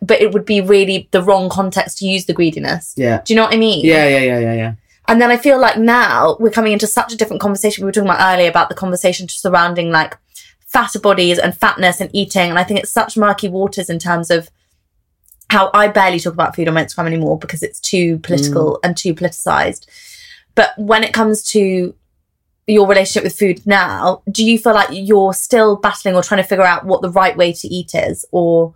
[0.00, 2.94] but it would be really the wrong context to use the greediness.
[2.96, 3.22] Yeah.
[3.24, 3.84] Do you know what I mean?
[3.84, 4.74] Yeah, yeah, yeah, yeah, yeah.
[5.08, 7.82] And then I feel like now we're coming into such a different conversation.
[7.82, 10.16] We were talking about earlier about the conversation surrounding like
[10.66, 12.50] fatter bodies and fatness and eating.
[12.50, 14.50] And I think it's such murky waters in terms of
[15.50, 18.78] how I barely talk about food on my Instagram anymore because it's too political mm.
[18.84, 19.86] and too politicized.
[20.54, 21.94] But when it comes to
[22.66, 26.48] your relationship with food now, do you feel like you're still battling or trying to
[26.48, 28.24] figure out what the right way to eat is?
[28.30, 28.74] Or,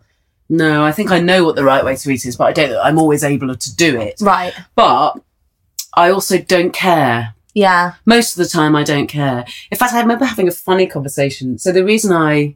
[0.48, 2.76] No, I think I know what the right way to eat is, but I don't.
[2.76, 4.20] I'm always able to do it.
[4.20, 4.54] right.
[4.74, 5.18] But
[5.94, 7.34] I also don't care.
[7.54, 7.94] Yeah.
[8.04, 9.44] Most of the time, I don't care.
[9.70, 11.58] In fact, I remember having a funny conversation.
[11.58, 12.54] So the reason I,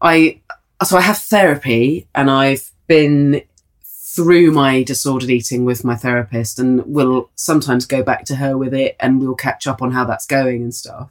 [0.00, 0.40] I,
[0.84, 3.42] so I have therapy, and I've been
[3.84, 8.74] through my disordered eating with my therapist and we'll sometimes go back to her with
[8.74, 11.08] it and we'll catch up on how that's going and stuff.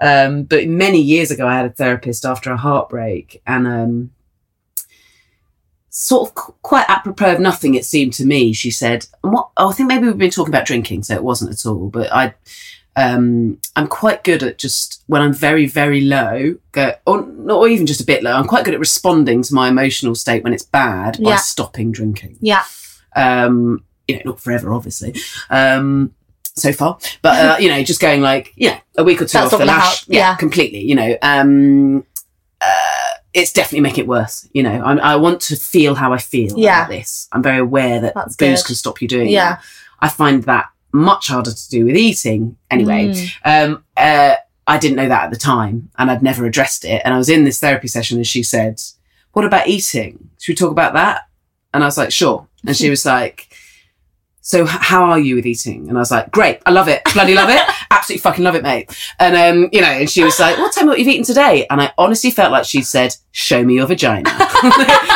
[0.00, 4.10] Um, but many years ago, I had a therapist after a heartbreak and um,
[5.98, 9.72] sort of quite apropos of nothing, it seemed to me, she said, what, oh, I
[9.72, 12.34] think maybe we've been talking about drinking, so it wasn't at all, but I,
[12.96, 17.86] um, I'm quite good at just when I'm very, very low, go, or, or even
[17.86, 20.64] just a bit low, I'm quite good at responding to my emotional state when it's
[20.64, 21.36] bad by Yeah.
[21.36, 22.36] stopping drinking.
[22.42, 22.64] Yeah.
[23.14, 25.14] Um, you know, not forever, obviously.
[25.48, 29.38] Um, so far, but uh, you know, just going like, know, a week or two
[29.38, 30.34] That's off the lash, help, yeah.
[30.36, 30.80] completely.
[30.80, 32.04] You know, um,
[32.60, 34.48] uh, it's definitely making it worse.
[34.52, 36.78] You know, I'm, I want to feel how I feel Yeah.
[36.80, 37.28] about this.
[37.32, 38.66] I'm very aware that That's booze good.
[38.68, 39.50] can stop you doing Yeah.
[39.56, 39.62] that.
[40.00, 42.56] I find that much harder to do with eating.
[42.70, 43.30] Anyway, Mm.
[43.44, 44.34] um, uh,
[44.66, 47.02] I didn't know that at the time, and I'd never addressed it.
[47.04, 48.80] And I was in this therapy session, and she said,
[49.32, 50.30] "What about eating?
[50.40, 51.22] Should we talk about that?"
[51.74, 53.48] And I was like, "Sure." And she was like,
[54.46, 57.34] "So how are you with eating?" And I was like, "Great, I love it, bloody
[57.34, 60.56] love it, absolutely fucking love it, mate." And um, you know, and she was like,
[60.56, 63.64] well, tell me what you've eaten today?" And I honestly felt like she said, "Show
[63.64, 64.28] me your vagina."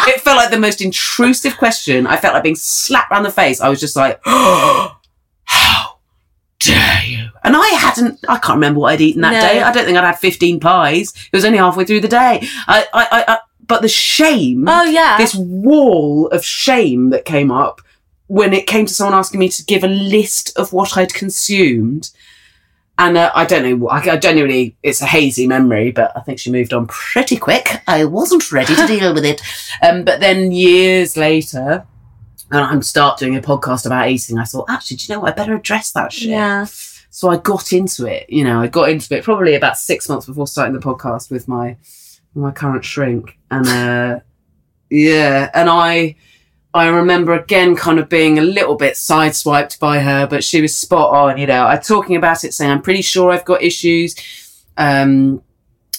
[0.09, 2.07] it felt like the most intrusive question.
[2.07, 3.61] I felt like being slapped around the face.
[3.61, 4.97] I was just like, oh,
[5.45, 5.99] "How
[6.59, 8.19] dare you?" And I hadn't.
[8.29, 9.41] I can't remember what I'd eaten that No.
[9.41, 9.63] day.
[9.63, 11.13] I don't think I'd had fifteen pies.
[11.33, 12.41] It was only halfway through the day.
[12.67, 15.17] I, I, I, I but the shame Oh yeah.
[15.17, 17.81] this wall of shame that came up
[18.31, 22.11] when it came to someone asking me to give a list of what I'd consumed.
[22.97, 26.39] And uh, I don't know, I, I genuinely, it's a hazy memory, but I think
[26.39, 27.83] she moved on pretty quick.
[27.89, 29.43] I wasn't ready to deal with it.
[29.83, 31.87] Um, but then years later,
[32.53, 35.33] and I'm start doing a podcast about eating, I thought, actually, do you know what?
[35.33, 36.29] I better address that shit.
[36.29, 36.67] yeah.
[37.09, 38.29] So I got into it.
[38.29, 41.49] You know, I got into it probably about six months before starting the podcast with
[41.49, 41.77] my
[42.35, 44.21] my current shrink, and uh,
[44.91, 46.17] yeah, and I
[46.73, 50.75] I remember again kind of being a little bit sideswiped by her, but she was
[50.77, 51.37] spot on.
[51.39, 54.15] You know, I talking about it, saying I'm pretty sure I've got issues.
[54.77, 55.43] Um,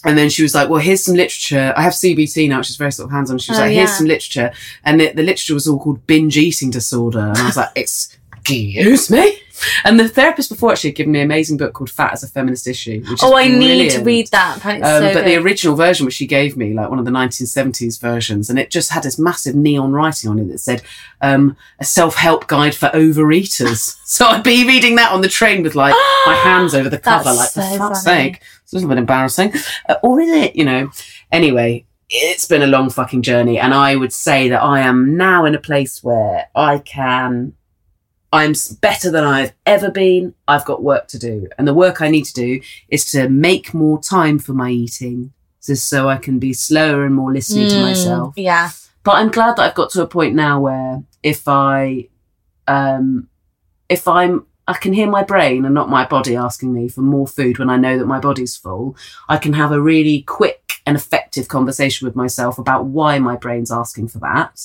[0.03, 1.73] and then she was like, "Well, here's some literature.
[1.75, 3.89] I have CBT now, which is very sort of hands-on." She was Oh, like, "Here's
[3.89, 3.95] yeah.
[3.97, 4.51] some literature,"
[4.85, 7.19] and the, the literature was all called binge eating disorder.
[7.19, 9.40] And I was like, "Excuse me."
[9.83, 12.27] And the therapist before actually had given me an amazing book called Fat is a
[12.27, 13.03] Feminist Issue.
[13.09, 14.65] Which Oh, I need to read that.
[14.65, 15.25] Um, so but good.
[15.25, 18.69] the original version, which she gave me, like one of the 1970s versions, and it
[18.71, 20.81] just had this massive neon writing on it that said,
[21.21, 23.97] um, a self help guide for overeaters.
[24.05, 25.93] so I'd be reading that on the train with like
[26.25, 28.31] my hands over the cover, That's like, for so fuck's funny.
[28.33, 28.41] sake.
[28.63, 29.53] It's a little bit embarrassing.
[29.87, 30.91] Uh, or is it, you know?
[31.31, 35.45] Anyway, it's been a long fucking journey, and I would say that I am now
[35.45, 37.53] in a place where I can.
[38.33, 40.33] I'm better than I've ever been.
[40.47, 41.47] I've got work to do.
[41.57, 45.33] And the work I need to do is to make more time for my eating
[45.65, 48.33] just so I can be slower and more listening to Mm, myself.
[48.37, 48.71] Yeah.
[49.03, 52.07] But I'm glad that I've got to a point now where if I,
[52.67, 53.27] um,
[53.89, 57.27] if I'm, I can hear my brain and not my body asking me for more
[57.27, 58.95] food when I know that my body's full.
[59.27, 63.71] I can have a really quick and effective conversation with myself about why my brain's
[63.71, 64.61] asking for that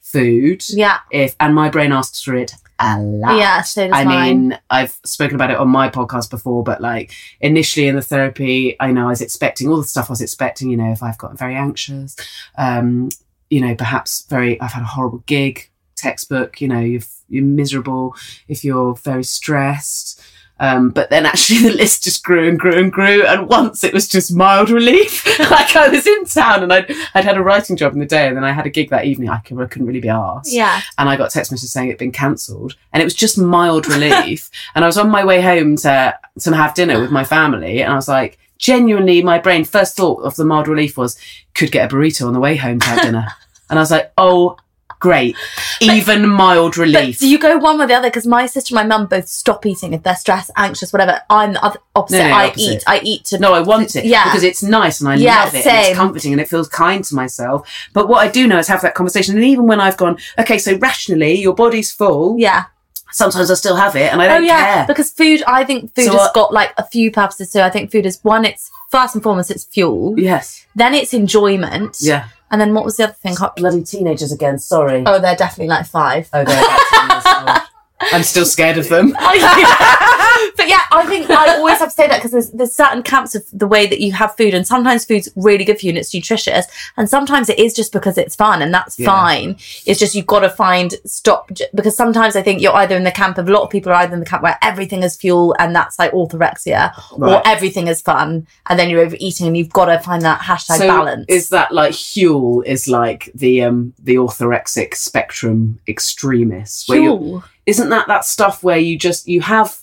[0.00, 0.64] food.
[0.68, 0.98] Yeah.
[1.10, 3.36] If and my brain asks for it a lot.
[3.38, 3.62] Yeah.
[3.62, 4.48] So I mine.
[4.48, 8.76] mean, I've spoken about it on my podcast before, but like initially in the therapy,
[8.80, 11.18] I know I was expecting all the stuff I was expecting, you know, if I've
[11.18, 12.16] gotten very anxious,
[12.56, 13.10] um,
[13.50, 18.14] you know, perhaps very, I've had a horrible gig, textbook, you know, you've, you're miserable,
[18.46, 20.22] if you're very stressed.
[20.60, 23.24] Um, but then actually the list just grew and grew and grew.
[23.24, 25.24] And once it was just mild relief.
[25.50, 28.26] like I was in town and I'd, I'd had a writing job in the day
[28.28, 29.28] and then I had a gig that evening.
[29.28, 30.80] I, could, I couldn't really be asked Yeah.
[30.98, 34.50] and I got text message saying it'd been cancelled, and it was just mild relief.
[34.74, 37.92] and I was on my way home to to have dinner with my family, and
[37.92, 41.16] I was like, genuinely, my brain first thought of the mild relief was
[41.54, 43.26] could get a burrito on the way home to have dinner,
[43.70, 44.56] and I was like, oh,
[45.00, 45.36] great,
[45.80, 47.18] even mild But relief.
[47.20, 48.08] do you go one way or the other?
[48.08, 51.20] Because my sister and my mum both stop eating if they're stressed, anxious, whatever.
[51.30, 52.18] I'm the other, opposite.
[52.18, 52.72] No, no, I opposite.
[52.76, 52.84] eat.
[52.86, 53.38] I eat to.
[53.38, 54.24] no, I want it Yeah.
[54.24, 55.66] because it's nice and I Yeah, love it.
[55.66, 57.68] And it's comforting and it feels kind to myself.
[57.92, 59.36] But what I do know is have that conversation.
[59.36, 62.36] And even when I've gone, okay, so rationally, your body's full.
[62.38, 62.64] Yeah.
[63.10, 64.74] Sometimes I still have it and I Oh don't yeah.
[64.76, 64.86] care.
[64.86, 67.50] Because food, I think food So has what- got like a few purposes.
[67.50, 68.44] So I think food is one.
[68.44, 70.14] It's first and foremost, it's fuel.
[70.18, 70.66] Yes.
[70.76, 71.96] Then it's enjoyment.
[72.00, 72.26] Yeah.
[72.50, 73.36] And then what was the other thing?
[73.36, 74.58] Can't- Bloody teenagers again.
[74.58, 75.02] Sorry.
[75.06, 76.28] Oh, they're definitely like five.
[76.32, 77.58] Oh, they're about 10 years old.
[78.12, 79.14] I'm still scared of them.
[79.20, 80.14] Oh,
[80.56, 83.34] but yeah, I think I always have to say that because there's, there's certain camps
[83.34, 85.98] of the way that you have food, and sometimes food's really good for you and
[85.98, 89.06] it's nutritious, and sometimes it is just because it's fun, and that's Yeah.
[89.06, 89.56] fine.
[89.86, 93.10] It's just you've got to find stop because sometimes I think you're either in the
[93.12, 95.54] camp of a lot of people are either in the camp where everything is fuel
[95.58, 99.86] and that's like orthorexia, or everything is fun, and then you're overeating, and you've got
[99.86, 101.24] to find that hashtag balance.
[101.28, 106.88] Is that like Huel is like the um the orthorexic spectrum extremist?
[106.88, 107.44] where you're- Fuel.
[107.66, 109.76] Isn't that that stuff where you just you have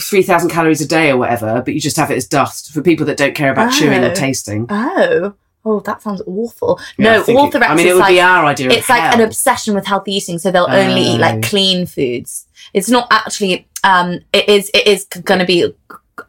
[0.00, 2.82] three thousand calories a day or whatever, but you just have it as dust for
[2.82, 4.14] people that don't care about chewing or Oh.
[4.14, 4.66] tasting?
[4.68, 5.34] Oh.
[5.66, 6.78] Oh, that sounds awful.
[6.98, 8.70] Yeah, no, orthorexia I mean, it would like be our idea.
[8.70, 11.20] it's like an obsession with healthy eating so they'll only eat Oh.
[11.20, 15.72] like clean foods it's not actually um it is it is going to be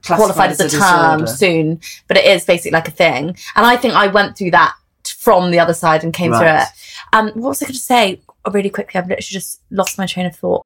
[0.05, 1.27] qualified as a term disorder.
[1.27, 4.73] soon but it is basically like a thing and i think i went through that
[5.17, 6.67] from the other side and came through it
[7.13, 10.05] um what was i going to say Oh, really quickly i've literally just lost my
[10.05, 10.65] train of thought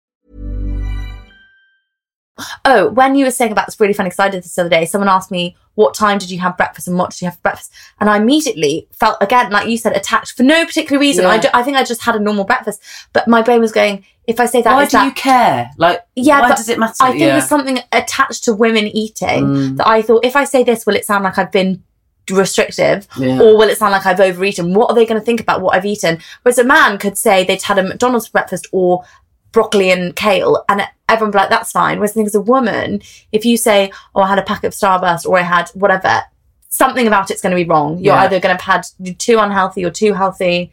[2.65, 4.69] Oh, when you were saying about it's really funny because I did this the other
[4.69, 4.85] day.
[4.85, 7.41] Someone asked me, "What time did you have breakfast and what did you have for
[7.41, 11.25] breakfast?" And I immediately felt again, like you said, attacked for no particular reason.
[11.25, 12.81] I, do, I think I just had a normal breakfast,
[13.13, 15.69] but my brain was going, "If I say that, Why do that you care?
[15.77, 16.95] Like, Yeah, why does it matter?
[17.01, 17.27] I think yeah.
[17.33, 19.77] there's something attached to women eating Mm.
[19.77, 21.83] that I thought if I say this, will it sound like I've been
[22.29, 23.39] restrictive Yeah.
[23.41, 24.73] or will it sound like I've overeaten?
[24.73, 26.19] What are they going to think about what I've eaten?
[26.43, 29.03] Whereas a man could say they'd had a McDonald's breakfast or
[29.51, 31.97] broccoli and kale and everyone be like, that's fine.
[31.97, 34.73] Whereas I think as a woman, if you say, oh, I had a packet of
[34.73, 36.21] Starburst or I had whatever,
[36.69, 37.97] something about it's going to be wrong.
[37.97, 38.21] You're Yeah.
[38.21, 40.71] either going to have had too unhealthy or too healthy.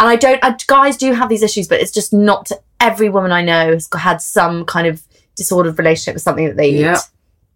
[0.00, 2.50] And I don't, I, guys do have these issues, but it's just not
[2.80, 5.02] every woman I know has had some kind of
[5.36, 6.94] disordered relationship with something that they Yeah.
[6.96, 7.00] eat.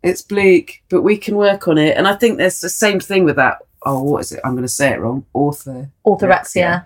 [0.04, 1.96] It's bleak, but we can work on it.
[1.96, 3.58] And I think there's the same thing with that.
[3.84, 4.40] Oh, what is it?
[4.44, 5.24] I'm going to say it wrong.
[5.32, 5.88] Author.
[6.06, 6.84] Orthorexia.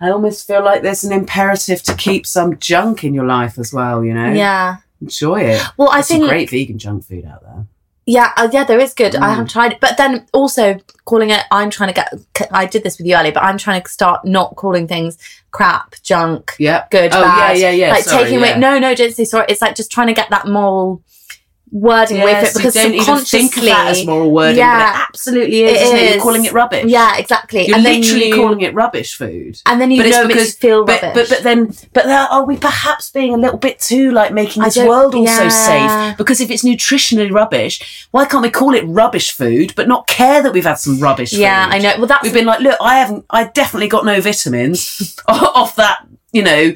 [0.00, 3.72] I almost feel like there's an imperative to keep some junk in your life as
[3.72, 4.02] well.
[4.04, 4.76] You know, Yeah.
[5.02, 5.62] enjoy it.
[5.76, 7.66] Well, I There's some think, great vegan junk food out there.
[8.06, 9.14] yeah, uh, yeah, there is good.
[9.14, 9.36] I Mm.
[9.36, 9.80] have tried it.
[9.80, 13.32] But then also calling it, I'm trying to get, I did this with you earlier,
[13.32, 15.18] but I'm trying to start not calling things
[15.50, 16.84] crap, junk, Yeah.
[16.90, 17.58] good, Oh, bad.
[17.58, 17.92] yeah, yeah, yeah.
[17.92, 18.58] Like Sorry, taking away, yeah.
[18.58, 19.46] no, no, don't say sorry.
[19.48, 21.02] It's like just trying to get that moral
[21.72, 24.78] wording from it Yes, you because don't even think of that as moral wording, Yeah.
[24.92, 25.70] but it absolutely is.
[25.72, 26.10] It isn't it?
[26.14, 26.84] You're calling it rubbish.
[26.86, 27.66] Yeah, exactly.
[27.66, 29.60] You're and then literally you, calling it rubbish food.
[29.66, 31.28] and then you but it's know it makes you because- feel but, rubbish.
[31.28, 34.62] but but then but there, are we perhaps being a little bit too like making
[34.62, 35.48] this world also yeah.
[36.08, 36.18] safe?
[36.18, 40.42] Because if it's nutritionally rubbish, why can't we call it rubbish food, but not care
[40.42, 41.74] that we've had some rubbish yeah, food?
[41.74, 41.94] I know.
[41.98, 46.06] Well, that's We've been like, look, I haven't, I definitely got no vitamins off that,
[46.32, 46.74] you know,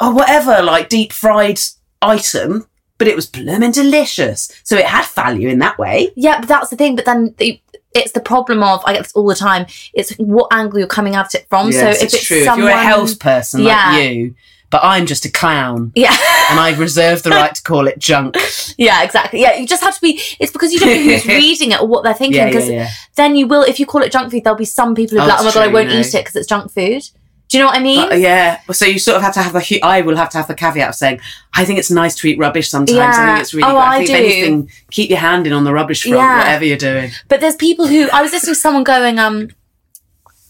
[0.00, 1.58] or whatever, like deep fried
[2.02, 2.66] item,
[2.98, 4.50] but it was blooming delicious.
[4.64, 6.10] So it had value in that way.
[6.16, 6.96] Yeah, but that's the thing.
[6.96, 7.60] But then the,
[7.94, 9.66] it's the problem of I get this all the time.
[9.94, 11.70] It's what angle you're coming at it from.
[11.70, 12.44] Yes, so if it's, true.
[12.44, 13.90] someone, If you're a health person Yeah.
[13.92, 14.34] like you,
[14.68, 15.92] but I'm just a clown.
[15.94, 16.10] yeah,
[16.50, 18.36] and I reserve the right to call it junk.
[18.76, 19.40] yeah, exactly.
[19.40, 20.20] Yeah, you just have to be.
[20.40, 22.44] It's because you don't know who's reading it or what they're thinking.
[22.46, 22.90] Because yeah, yeah.
[23.14, 25.26] then you will, if you call it junk food, there'll be some people who Oh,
[25.26, 26.00] be like, "Oh my that's god, I won't know.
[26.00, 27.02] eat it because it's junk food."
[27.48, 28.10] Do you know what I mean?
[28.12, 28.60] Uh, yeah.
[28.72, 29.80] So you sort of have to have the.
[29.82, 31.20] I will have to have the caveat of saying,
[31.54, 32.96] I think it's nice to eat rubbish sometimes.
[32.96, 33.08] Yeah.
[33.10, 33.68] I think it's really.
[33.68, 33.78] Oh, good.
[33.78, 34.14] I I think do.
[34.16, 36.38] anything, keep your hand in on the rubbish front, Yeah.
[36.38, 37.10] whatever you're doing.
[37.28, 39.50] But there's people who I was listening to someone going, um,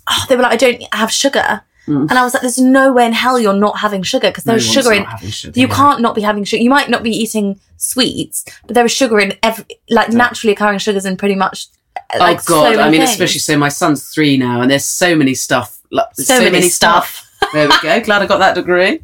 [0.08, 1.62] oh, they were like, I don't have sugar.
[1.86, 2.08] Mm.
[2.10, 4.64] And I was like, there's no way in hell you're not having sugar because there's
[4.64, 5.06] one's sugar in.
[5.30, 5.74] sugar, you yeah.
[5.74, 6.62] can't not be having sugar.
[6.62, 10.78] You might not be eating sweets, but there is sugar in every, like naturally occurring
[10.78, 11.66] sugars in pretty much.
[12.12, 12.74] uh, Like, oh God!
[12.74, 13.10] so I mean, things.
[13.12, 13.56] especially so.
[13.56, 15.75] My son's three now, and there's so many stuff.
[16.16, 17.22] There's So many stuff.
[17.52, 18.00] there we go.
[18.04, 19.00] Glad I got that degree.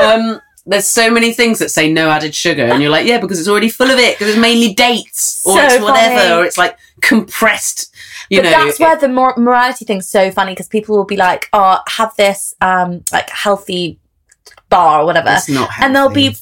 [0.00, 3.38] Um, there's so many things that say no added sugar, and you're like, yeah, because
[3.40, 4.14] it's already full of it.
[4.18, 6.32] Because it's mainly dates, or So it's whatever, funny.
[6.34, 7.94] or it's like compressed.
[8.28, 11.16] You but know, that's where the mor- morality thing's so funny because people will be
[11.16, 13.98] like, "Oh, have this um like healthy
[14.68, 16.36] bar or whatever," It's not and they'll be.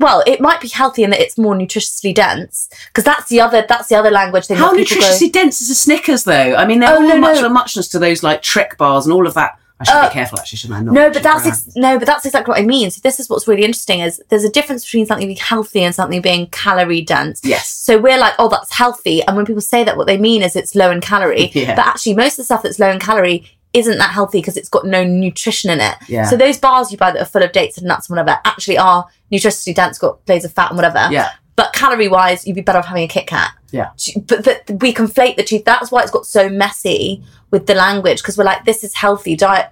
[0.00, 3.64] Well, it might be healthy in that it's more nutritiously dense because that's the other
[3.68, 4.56] that's the other language thing.
[4.56, 6.54] How that people go- dense is a Snickers, though?
[6.56, 7.46] I mean, they're Oh, all no, much no.
[7.46, 9.58] of a muchness to those like trick bars and all of that.
[9.80, 10.82] I should Uh, be careful, actually, shouldn't I?
[10.82, 12.90] Not No, but that's ex- no, but that's exactly what I mean.
[12.90, 15.94] So this is what's really interesting is there's a difference between something being healthy and
[15.94, 17.40] something being calorie dense.
[17.44, 17.68] yes.
[17.70, 20.56] So we're like, oh, that's healthy, and when people say that, what they mean is
[20.56, 21.50] it's low in calorie.
[21.54, 21.76] Yeah.
[21.76, 24.68] But actually, most of the stuff that's low in calorie isn't that healthy because it's
[24.68, 25.94] got no nutrition in it.
[26.08, 26.24] Yeah.
[26.24, 28.78] So those bars you buy that are full of dates and nuts and whatever actually
[28.78, 31.08] are nutritionally dense, got loads of fat and whatever.
[31.10, 31.30] Yeah.
[31.56, 33.50] But calorie wise, you'd be better off having a Kit Kat.
[33.72, 33.90] Yeah.
[34.26, 35.60] But that we conflate the two.
[35.66, 39.36] That's why it's got so messy with the language because we're like, this is healthy
[39.36, 39.70] diet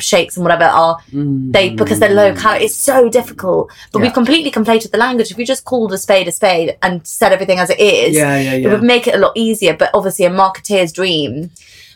[0.00, 2.64] shakes and whatever are they because they're low calorie.
[2.64, 3.70] It's so difficult.
[3.92, 4.02] But Mm.
[4.02, 4.06] Yeah.
[4.08, 5.30] we've completely conflated the language.
[5.30, 8.36] If you just called a spade a spade and said everything as it is, Yeah,
[8.36, 8.68] yeah, yeah.
[8.68, 9.74] it would make it a lot easier.
[9.76, 11.50] But obviously, a marketeer's dream.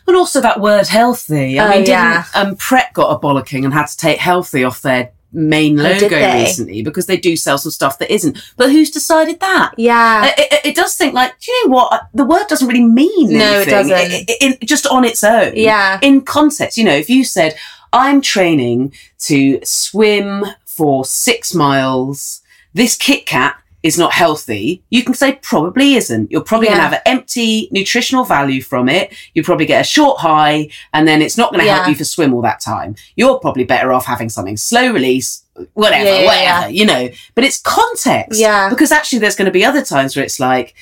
[0.07, 1.59] And also that word healthy.
[1.59, 2.25] I Oh, mean, didn't yeah.
[2.35, 6.09] um, Pret got a bollocking and had to take healthy off their main Oh, logo
[6.09, 6.43] they?
[6.43, 8.37] recently because they do sell some stuff that isn't.
[8.57, 9.73] But who's decided that?
[9.77, 10.25] Yeah.
[10.27, 12.07] It, it, it does think like, do you know what?
[12.13, 13.93] The word doesn't really mean No, it doesn't.
[13.93, 15.53] I- I- in- just on its own.
[15.55, 15.99] Yeah.
[16.01, 17.55] In context, you know, if you said,
[17.93, 22.41] I'm training to swim for six miles,
[22.73, 26.31] this Kit Kat is not healthy, you can say probably isn't.
[26.31, 29.13] You're probably going to have an empty nutritional value from it.
[29.33, 32.05] You probably get a short high, and then it's not going to help you for
[32.05, 32.95] swim all that time.
[33.17, 36.67] You're probably better off having something slow release, whatever, Yeah, yeah, whatever, yeah.
[36.67, 37.09] you know.
[37.35, 38.39] But it's context.
[38.39, 38.69] Yeah.
[38.69, 40.75] Because actually, there's going to be other times where it's like,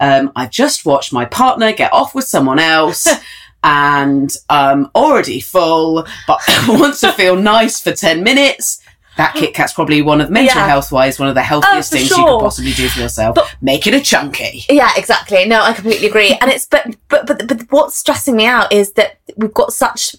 [0.00, 3.06] um, I've just watched my partner get off with someone else.
[3.64, 8.80] And um, already full, but want to feel nice for ten minutes.
[9.18, 10.66] That Kit Kat's probably one of mental Yeah.
[10.66, 12.38] health wise one of the healthiest for things you sure.
[12.38, 13.34] could possibly do for yourself.
[13.34, 14.64] But- Make it a chunky.
[14.70, 15.44] Yeah, exactly.
[15.44, 16.38] No, I completely agree.
[16.40, 20.16] And it's but but but but what's stressing me out is that we've got such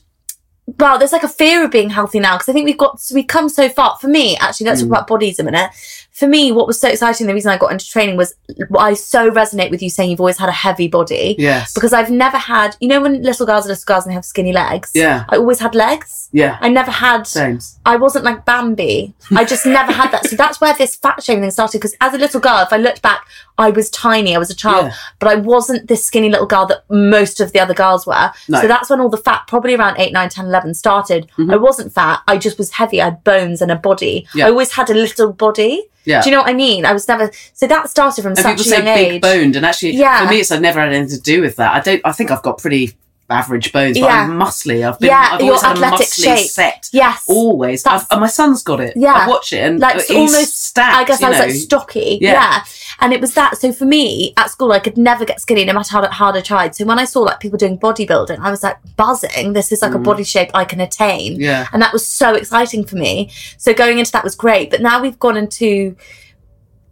[0.79, 3.25] well, there's like a fear of being healthy now because I think we've got we've
[3.25, 3.97] come so far.
[3.99, 4.85] For me, actually, let's Mm.
[4.89, 5.71] talk about bodies a minute.
[6.19, 8.35] For me, what was so exciting, the reason I got into training was
[8.77, 11.73] I so resonate with you saying you've always had a heavy body Yes.
[11.73, 12.75] because I've never had.
[12.81, 14.91] You know when little girls are little girls and they have skinny legs.
[14.93, 15.23] Yeah.
[15.29, 16.27] I always had legs.
[16.33, 16.57] Yeah.
[16.59, 17.25] I never had.
[17.25, 17.59] Same.
[17.85, 19.13] I wasn't like Bambi.
[19.31, 20.25] I just never had that.
[20.27, 21.77] So that's where this fat shaming started.
[21.77, 23.25] Because as a little girl, if I looked back,
[23.59, 24.35] I was tiny.
[24.35, 24.93] I was a child, Yeah.
[25.19, 28.31] but I wasn't this skinny little girl that most of the other girls were.
[28.47, 28.61] No.
[28.61, 31.29] So that's when all the fat, probably around 8, 9, 10, 11, started.
[31.37, 32.21] I wasn't fat.
[32.27, 33.01] I just was heavy.
[33.01, 34.25] I had bones and a body.
[34.29, 34.37] Mm-hmm.
[34.39, 34.47] Yeah.
[34.47, 35.83] I always had a little body.
[36.05, 36.21] Yeah.
[36.23, 36.85] Do you know what I mean?
[36.85, 37.29] I was never.
[37.53, 40.23] So that started from and such people a say young big boned, and actually, Yeah.
[40.25, 41.75] for me, it's I've never had anything to do with that.
[41.75, 42.01] I don't.
[42.05, 42.95] I think I've got pretty
[43.29, 44.23] average bones, but Yeah.
[44.23, 44.87] I'm muscly.
[44.87, 45.09] I've been.
[45.09, 46.49] Yeah, I've always had a athletic muscly shape.
[46.49, 46.89] set.
[46.91, 47.23] Yes.
[47.27, 47.83] Always.
[47.85, 48.93] And my son's got it.
[48.95, 49.13] Yeah.
[49.13, 50.97] I've watched it, and like he's almost stacked.
[50.97, 51.45] I guess I was know.
[51.45, 52.17] like stocky.
[52.21, 52.31] Yeah.
[52.33, 52.63] Yeah.
[53.01, 53.57] And it was that.
[53.57, 56.41] So for me at school, I could never get skinny no matter how hard I
[56.41, 56.75] tried.
[56.75, 59.53] So when I saw like people doing bodybuilding, I was like buzzing.
[59.53, 61.37] This is like a body shape I can attain.
[61.37, 61.41] Mm.
[61.41, 61.67] Yeah.
[61.71, 63.31] And that was so exciting for me.
[63.57, 64.69] So going into that was great.
[64.69, 65.95] But now we've gone into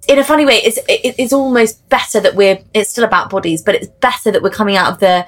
[0.07, 3.61] in a funny way, it's it, it's almost better that we're it's still about bodies,
[3.61, 5.25] but it's better that we're coming out of the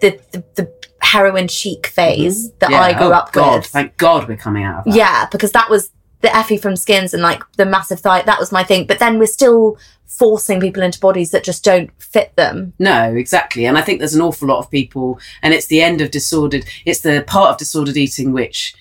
[0.00, 2.72] the the, the heroin chic phase that Mm-hmm.
[2.72, 2.80] Yeah.
[2.80, 3.66] I grew oh, up God, with.
[3.66, 4.94] Thank God we're coming out of that.
[4.94, 5.90] Yeah, because that was
[6.20, 8.22] the Effie from Skins and like the massive thigh.
[8.22, 8.86] That was my thing.
[8.86, 12.72] But then we're still forcing people into bodies that just don't fit them.
[12.78, 13.66] No, exactly.
[13.66, 16.64] And I think there's an awful lot of people, and it's the end of disordered,
[16.84, 18.74] it's the part of disordered eating which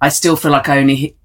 [0.00, 1.16] I still feel like I only he-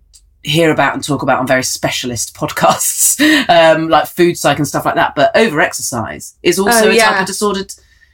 [0.43, 3.19] hear about and talk about on very specialist podcasts,
[3.49, 5.15] um, like food psych and stuff like that.
[5.15, 7.73] But over exercise is also Oh, a type of disordered,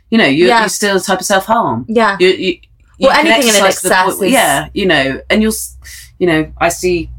[0.10, 0.60] you know, you're, Yeah.
[0.62, 1.86] you're still a type of self harm.
[1.88, 2.18] Yeah.
[2.20, 2.60] You, you,
[2.98, 5.54] you Well, anything in exercise the is- Yeah, you know, and you'll,
[6.20, 7.10] you know, I see.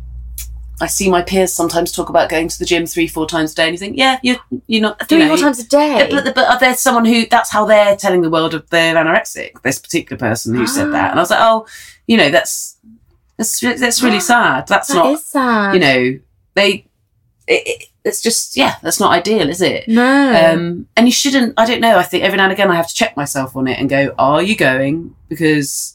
[0.79, 3.55] I see my peers sometimes talk about going to the gym three, four times a
[3.55, 6.01] day, and you think, yeah, you're you're not Three, you know, four times a day.
[6.01, 9.53] yeah, but, but there's someone who that's how they're telling the world of they're anorexic.
[9.63, 11.67] This particular person who said that, and I was like, oh,
[12.07, 12.77] you know, that's
[13.39, 14.69] that's that's really sad.
[14.69, 15.73] That's That not, sad.
[15.75, 16.19] you know,
[16.55, 16.87] they.
[17.49, 19.87] It, it, it's just yeah, that's not ideal, is it?
[19.89, 20.53] No.
[20.53, 21.53] Um, and you shouldn't.
[21.57, 21.99] I don't know.
[21.99, 24.15] I think every now and again I have to check myself on it and go,
[24.19, 25.15] are you going?
[25.29, 25.95] Because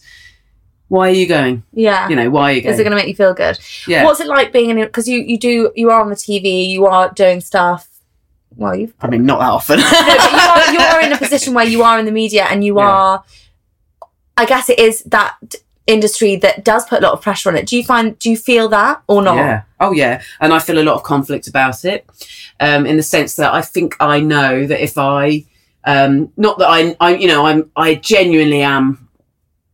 [0.89, 1.63] why are you going?
[1.73, 2.09] yeah.
[2.09, 2.73] You know, why are you going?
[2.73, 3.57] is it going to make you feel good?
[3.87, 4.03] yeah.
[4.03, 4.87] What's it like being in it?
[4.87, 7.87] Because you, you do, you are on the TV, you are doing stuff.
[8.57, 9.79] Well, you've I mean, not that often.
[9.79, 12.43] no, but you are, you are in a position where you are in the media
[12.49, 12.89] and you Yeah.
[12.89, 13.23] are
[14.37, 15.35] i guess it is that
[15.91, 18.37] industry that does put a lot of pressure on it do you find do you
[18.37, 19.63] feel that or not Yeah.
[19.81, 20.21] Oh, yeah.
[20.39, 22.07] And I feel a lot of conflict about it,
[22.59, 25.43] um, in the sense that I think I know that if I,
[25.85, 29.09] um, not that I, I, you know, I'm, I genuinely am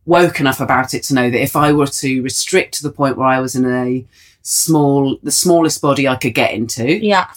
[0.06, 3.18] woke enough about it to know that if I were to restrict to the point
[3.18, 4.06] where I was in a
[4.40, 7.28] small, the smallest body I could get into, yeah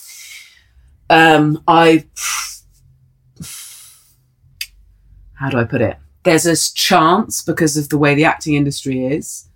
[1.11, 2.05] um, I,
[5.33, 5.97] how do I put it?
[6.23, 9.47] There's a chance because of the way the acting industry is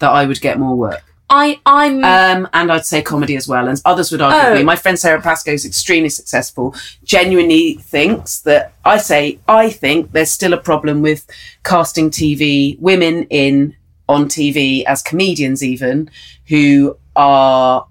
[0.00, 1.02] that I would get more work.
[1.32, 3.68] i i'm Um, and I'd say comedy as well.
[3.68, 4.58] And others would argue with Oh.
[4.58, 4.64] me.
[4.64, 10.30] My friend Sara Pascoe is extremely successful, genuinely thinks that I say, I think there's
[10.30, 11.26] still a problem with
[11.64, 13.76] casting TV, women in
[14.08, 16.10] on TV as comedians, even
[16.48, 17.86] who are,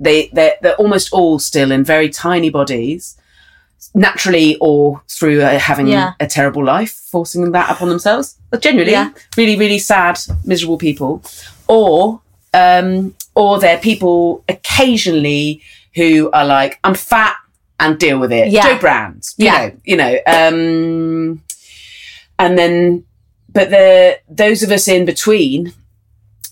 [0.00, 3.16] they, they're, they're almost all still in very tiny bodies.
[3.94, 6.12] Naturally or through uh, having Yeah.
[6.20, 8.36] a terrible life, forcing that upon themselves.
[8.50, 9.10] But genuinely, Yeah.
[9.36, 11.22] really, really sad, miserable people,
[11.68, 12.20] or
[12.54, 15.60] um, or they're people occasionally
[15.96, 17.34] who are like, I'm fat
[17.80, 18.48] and deal with it.
[18.52, 18.62] Yeah.
[18.62, 19.58] Jo Brands, you Yeah.
[19.66, 21.42] know, you know, um,
[22.38, 23.04] and then,
[23.52, 25.72] but the those of us in between,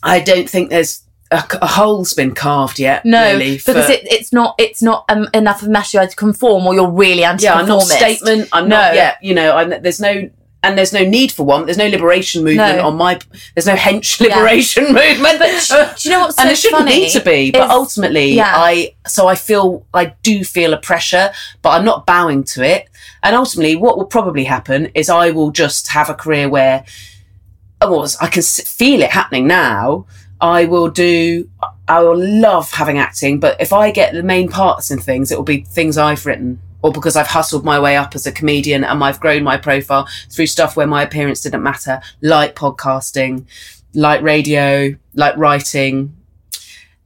[0.02, 1.02] I don't think there's
[1.32, 3.04] a, a hole's been carved yet.
[3.04, 6.16] No, really, because for- it, it's not it's not um, enough of a message to
[6.16, 7.92] conform, or you're really yeah, I'm not anti-conformist.
[7.98, 8.48] statement.
[8.52, 8.94] I'm not No.
[8.94, 9.18] yet.
[9.22, 10.30] You know, I'm, there's no.
[10.64, 11.64] And there's no need for one.
[11.64, 12.86] There's no liberation movement No.
[12.86, 13.18] on my.
[13.56, 14.36] There's no hench Yeah.
[14.36, 15.40] liberation movement.
[15.40, 17.50] But do you know what's so and it shouldn't need to be.
[17.50, 18.52] But ultimately, Yeah.
[18.54, 22.88] I so I feel I do feel a pressure, but I'm not bowing to it.
[23.24, 26.84] And ultimately, what will probably happen is I will just have a career where,
[27.80, 30.06] oh, I can feel it happening now.
[30.42, 31.48] I will do.
[31.88, 35.36] I will love having acting, but if I get the main parts in things, it
[35.36, 36.60] will be things I've written.
[36.82, 40.08] Or because I've hustled my way up as a comedian and I've grown my profile
[40.30, 43.46] through stuff where my appearance didn't matter, like podcasting,
[43.94, 46.16] like radio, like writing,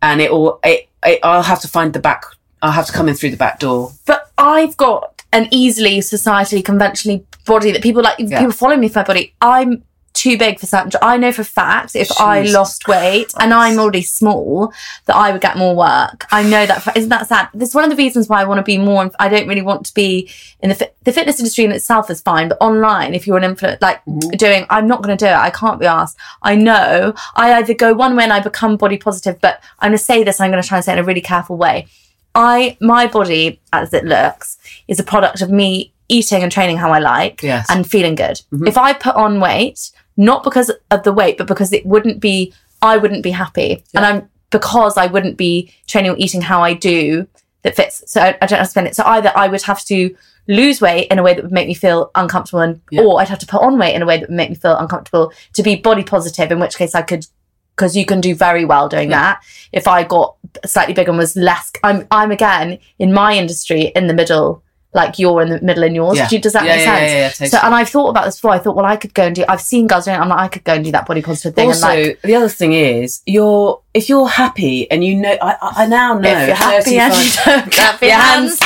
[0.00, 0.58] and it will.
[0.64, 2.24] It, it, I'll have to find the back.
[2.62, 3.92] I'll have to come in through the back door.
[4.06, 8.18] But I've got an easily societally conventionally body that people like.
[8.18, 8.38] Yeah.
[8.38, 9.34] People follow me for my body.
[9.42, 9.84] I'm
[10.26, 10.90] too big for certain.
[11.02, 14.72] I know for a fact if I lost weight and I'm already small,
[15.04, 16.26] that I would get more work.
[16.32, 16.82] I know that.
[16.82, 17.48] For, isn't that sad?
[17.54, 19.10] This is one of the reasons why I want to be more.
[19.20, 20.28] I don't really want to be
[20.60, 23.44] in the fit, the fitness industry in itself is fine, but online, if you're an
[23.54, 24.30] influencer, like mm-hmm.
[24.30, 25.36] doing, I'm not going to do it.
[25.36, 26.18] I can't be asked.
[26.42, 29.98] I know I either go one way and I become body positive, but I'm going
[29.98, 30.40] to say this.
[30.40, 31.86] I'm going to try and say it in a really careful way.
[32.34, 34.58] I my body as it looks
[34.88, 37.66] is a product of me eating and training how I like Yes.
[37.70, 38.40] and feeling good.
[38.52, 38.66] Mm-hmm.
[38.66, 42.52] If I put on weight, not because of the weight, but because it wouldn't be
[42.82, 43.82] I wouldn't be happy.
[43.94, 47.26] And I'm because I wouldn't be training or eating how I do
[47.62, 48.02] that fits.
[48.06, 48.94] So I, I don't have to spend it.
[48.94, 50.14] So either I would have to
[50.46, 53.02] lose weight in a way that would make me feel uncomfortable and Yeah.
[53.02, 54.76] or I'd have to put on weight in a way that would make me feel
[54.76, 57.26] uncomfortable to be body positive, in which case I could
[57.74, 59.20] because you can do very well doing Yeah.
[59.20, 59.42] that.
[59.72, 64.06] If I got slightly bigger and was less, I'm I'm again in my industry in
[64.06, 64.62] the middle,
[64.94, 66.16] like you're in the middle in yours.
[66.16, 66.28] Yeah.
[66.40, 67.40] Does that Yeah, make yeah, sense?
[67.40, 68.52] yeah, yeah, So, and I've thought about this before.
[68.52, 69.44] I thought, well, I could go and do.
[69.48, 70.20] I've seen girls doing it.
[70.20, 71.68] I'm like, I could go and do that body positive thing.
[71.68, 75.56] Also, and like, the other thing is, you're if you're happy and you know, I,
[75.60, 76.28] I now know.
[76.30, 78.58] if you're happy and you don't clap your your hands.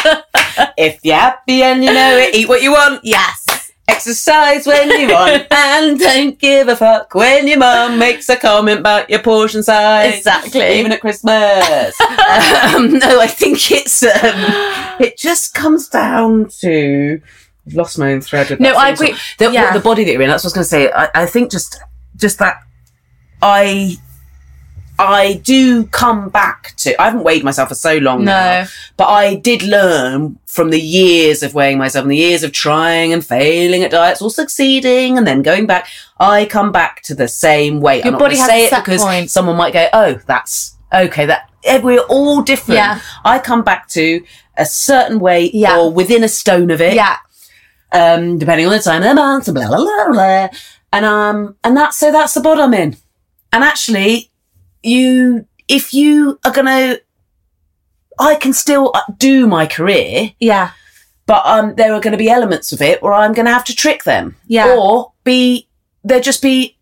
[0.78, 3.44] if you're happy and you know it, eat what you want, yes.
[3.90, 8.80] Exercise when you want, and don't give a fuck when your mum makes a comment
[8.80, 10.18] about your portion size.
[10.18, 10.78] Exactly.
[10.78, 12.00] Even at Christmas.
[12.00, 14.10] um, no, I think it's um,
[15.00, 17.20] it just comes down to.
[17.66, 18.48] I've lost my own thread.
[18.50, 19.14] With No, I agree.
[19.38, 19.72] The, Yeah.
[19.72, 20.28] the body that you're in.
[20.28, 20.92] That's what I was going to say.
[20.92, 21.78] I, I think just
[22.16, 22.56] just that
[23.42, 23.96] I
[25.00, 27.00] I do come back to.
[27.00, 28.68] I haven't weighed myself for so long now, No.
[28.96, 33.12] but I did learn from the years of weighing myself and the years of trying
[33.12, 35.88] and failing at diets or succeeding and then going back.
[36.18, 38.04] I come back to the same weight.
[38.04, 39.30] Your I'm body gonna has say it because point.
[39.30, 42.76] someone might go, "Oh, that's okay." That eh, we're all different.
[42.78, 43.00] Yeah.
[43.24, 44.22] I come back to
[44.56, 45.78] a certain weight Yeah.
[45.78, 47.16] or within a stone of it Yeah.
[47.92, 50.48] um, depending on the time of the month, and blah blah blah blah.
[50.92, 52.96] And um, and that's so that's the bod I'm in.
[53.52, 54.29] And actually,
[54.82, 56.98] you if you are gonna,
[58.18, 60.70] I can still uh, do my career, Yeah.
[61.26, 63.64] but um, there are going to be elements of it where I'm going to have
[63.66, 64.74] to trick them, Yeah.
[64.76, 65.68] or be
[66.04, 66.76] there just be.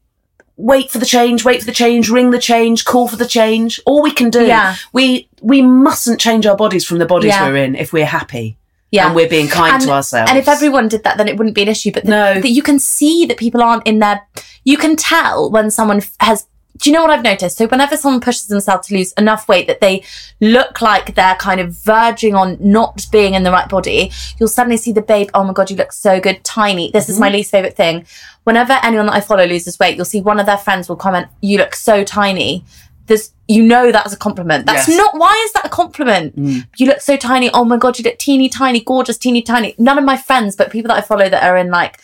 [0.60, 3.78] Wait for the change, wait for the change, ring the change, call for the change.
[3.86, 4.44] All we can do.
[4.44, 4.74] Yeah.
[4.92, 7.46] We we mustn't change our bodies from the bodies Yeah.
[7.48, 8.58] we're in if we're happy.
[8.90, 9.06] Yeah.
[9.06, 10.28] And we're being kind to ourselves.
[10.28, 11.92] And if everyone did that, then it wouldn't be an issue.
[11.92, 12.40] But the, No.
[12.40, 14.26] that you can see that people aren't in their.
[14.64, 16.48] You can tell when someone f- has.
[16.78, 17.56] Do you know what I've noticed?
[17.58, 20.04] So whenever someone pushes themselves to lose enough weight that they
[20.40, 24.76] look like they're kind of verging on not being in the right body, you'll suddenly
[24.76, 25.28] see the babe.
[25.34, 26.90] Oh my god, you look so good, tiny.
[26.92, 27.12] This Mm-hmm.
[27.12, 28.06] is my least favorite thing.
[28.44, 31.26] Whenever anyone that I follow loses weight, you'll see one of their friends will comment,
[31.40, 32.64] "You look so tiny."
[33.06, 34.66] There's, you know, that's a compliment.
[34.66, 34.96] That's Yes.
[34.98, 35.16] not.
[35.18, 36.34] Why is that a compliment?
[36.76, 37.48] You look so tiny.
[37.54, 39.74] Oh my god, you look teeny tiny, gorgeous, teeny tiny.
[39.78, 41.98] None of my friends, but people that I follow that are in like,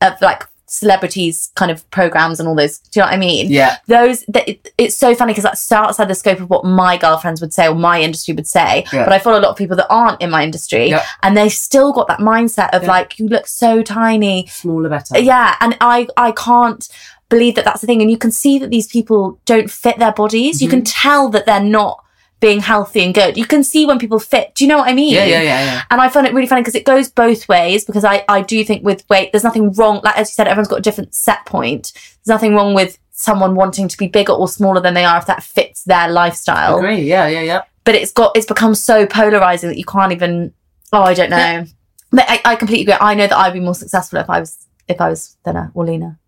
[0.00, 2.78] of like celebrities kind of programs and all those.
[2.78, 3.50] Do you know what I mean?
[3.50, 3.76] Yeah.
[3.86, 4.24] Those.
[4.28, 7.40] That it, it's so funny because that's so outside the scope of what my girlfriends
[7.40, 8.84] would say or my industry would say.
[8.92, 9.04] Yeah.
[9.04, 11.04] But I follow a lot of people that aren't in my industry, Yeah.
[11.22, 12.88] and they've still got that mindset of Yeah.
[12.88, 14.46] like, you look so tiny.
[14.46, 15.18] smaller better.
[15.18, 16.88] Yeah, and I I can't
[17.28, 18.00] believe that that's the thing.
[18.02, 20.62] And you can see that these people don't fit their bodies.
[20.62, 21.08] You can Mm-hmm.
[21.08, 22.02] tell that they're not
[22.40, 23.36] being healthy and good.
[23.36, 24.54] You can see when people fit.
[24.54, 25.14] Do you know what I mean?
[25.14, 25.82] Yeah, yeah, yeah, yeah.
[25.90, 27.84] And I find it really funny because it goes both ways.
[27.84, 30.00] Because I I do think with weight, there's nothing wrong.
[30.02, 31.92] Like as you said, everyone's got a different set point.
[31.94, 35.26] There's nothing wrong with someone wanting to be bigger or smaller than they are if
[35.26, 36.78] that fits their lifestyle.
[36.78, 37.02] Agree.
[37.02, 37.62] Yeah, yeah, yeah.
[37.84, 40.52] But it's got it's become so polarizing that you can't even.
[40.92, 41.66] Oh, I don't know.
[42.10, 43.06] But I, I completely agree.
[43.06, 44.56] I know that I'd be more successful if I was
[44.88, 46.18] if I was thinner or leaner.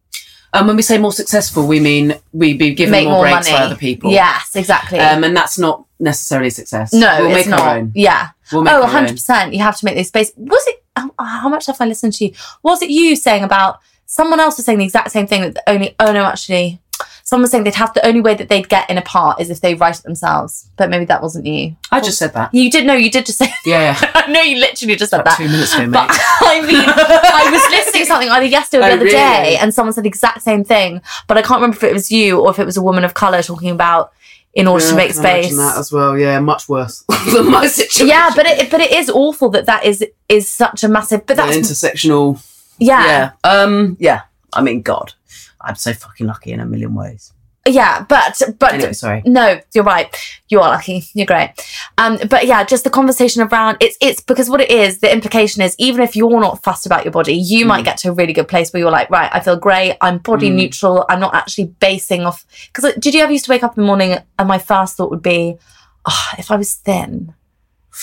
[0.55, 3.49] And when we say more successful, we mean we'd be given Make more, more breaks
[3.49, 3.59] money.
[3.59, 4.11] by other people.
[4.13, 4.99] Yes, exactly.
[4.99, 6.93] Um, and that's not necessarily success.
[6.93, 7.61] no, we'll it's make not.
[7.61, 7.93] our own.
[7.95, 8.31] Yeah.
[8.53, 9.15] We'll oh, our 100 own.
[9.15, 9.55] percent.
[9.55, 10.33] You have to make this space.
[10.37, 10.83] Was it?
[11.19, 12.35] How, much have I listened to you?
[12.63, 15.63] Was it you saying about someone else was saying the exact same thing that the
[15.71, 15.95] only?
[15.99, 16.81] Oh no, actually,
[17.25, 19.49] someone was saying they'd have the only way that they'd get in a part is
[19.49, 20.69] if they write it themselves.
[20.77, 21.77] But maybe that wasn't you.
[21.91, 22.53] I just said that.
[22.53, 22.93] You did know.
[22.93, 23.47] You did just say.
[23.65, 24.11] Yeah, yeah.
[24.15, 25.39] I know you literally just said that.
[25.39, 26.11] two minutes ago, But.
[26.43, 29.17] I mean, I was listening to something either yesterday or the Oh, other really?
[29.17, 31.01] day, and someone said the exact same thing.
[31.27, 33.15] But I can't remember if it was you or if it was a woman of
[33.15, 34.13] color talking about
[34.55, 35.57] in order to make I can imagine space.
[35.59, 36.19] That as well.
[36.19, 38.09] Yeah, much worse than my situation.
[38.09, 41.27] Yeah, but it but it is awful that that is is such a massive.
[41.27, 42.43] But The that's intersectional.
[42.79, 43.07] yeah,
[43.45, 43.51] Yeah.
[43.51, 43.97] Um.
[44.01, 44.23] Yeah.
[44.53, 45.15] I mean, God,
[45.61, 47.33] I'm so fucking lucky in a million ways.
[47.67, 48.05] Yeah.
[48.09, 49.23] But but Anyway, sorry.
[49.25, 50.15] no, you're right.
[50.49, 51.05] You are lucky.
[51.15, 51.51] You're great.
[51.99, 54.99] Um, but yeah, just the conversation around it's it's because what it is.
[54.99, 57.69] The implication is even if you're not fussed about your body, you Mm.
[57.69, 59.97] might get to a really good place where you're like, right, I feel great.
[60.01, 60.55] I'm body Mm.
[60.55, 61.05] neutral.
[61.09, 62.45] I'm not actually basing off.
[62.73, 65.11] Because did you ever used to wake up in the morning and my first thought
[65.11, 65.57] would be,
[66.05, 67.35] oh, if I was thin.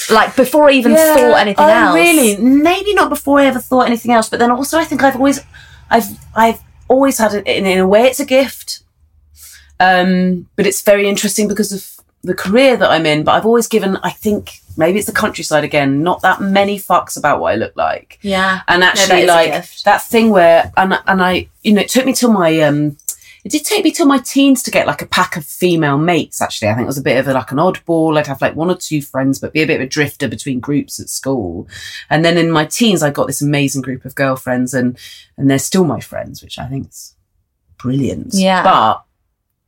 [0.10, 1.96] Like before I even thought anything oh, else.
[1.96, 2.38] Really?
[2.38, 5.42] Maybe not before I ever thought anything else, but then also I think I've always,
[5.90, 6.06] I've,
[6.36, 7.48] I've always had it.
[7.48, 8.84] In, in a way, it's a gift.
[9.80, 13.24] Um, but it's very interesting because of the career that I'm in.
[13.24, 17.18] But I've always given, I think, maybe it's the countryside again, not that many fucks
[17.18, 18.20] about what I look like.
[18.22, 18.62] Yeah.
[18.68, 22.06] And actually, is a like that thing where, and and I, you know, it took
[22.06, 22.98] me till my um.
[23.46, 26.42] It did take me till my teens to get like a pack of female mates.
[26.42, 28.18] Actually, I think it was a bit of a, like an oddball.
[28.18, 30.60] I'd have like one or two friends, but be a bit of a drifter between
[30.60, 31.66] groups at school.
[32.10, 34.98] And then in my teens, I got this amazing group of girlfriends, and
[35.38, 37.16] and they're still my friends, which I think's
[37.78, 38.34] brilliant.
[38.34, 38.62] Yeah.
[38.62, 39.06] But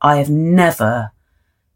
[0.02, 1.12] I have never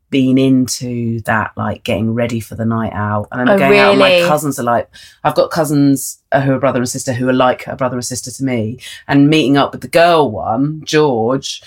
[0.08, 3.26] been into that like getting ready for the night out.
[3.32, 4.88] And I'm Oh, going out and my cousins are like
[5.24, 8.04] I've got cousins uh, who are brother and sister who are like a brother and
[8.04, 8.78] sister to me.
[9.08, 11.62] And meeting up with the girl one George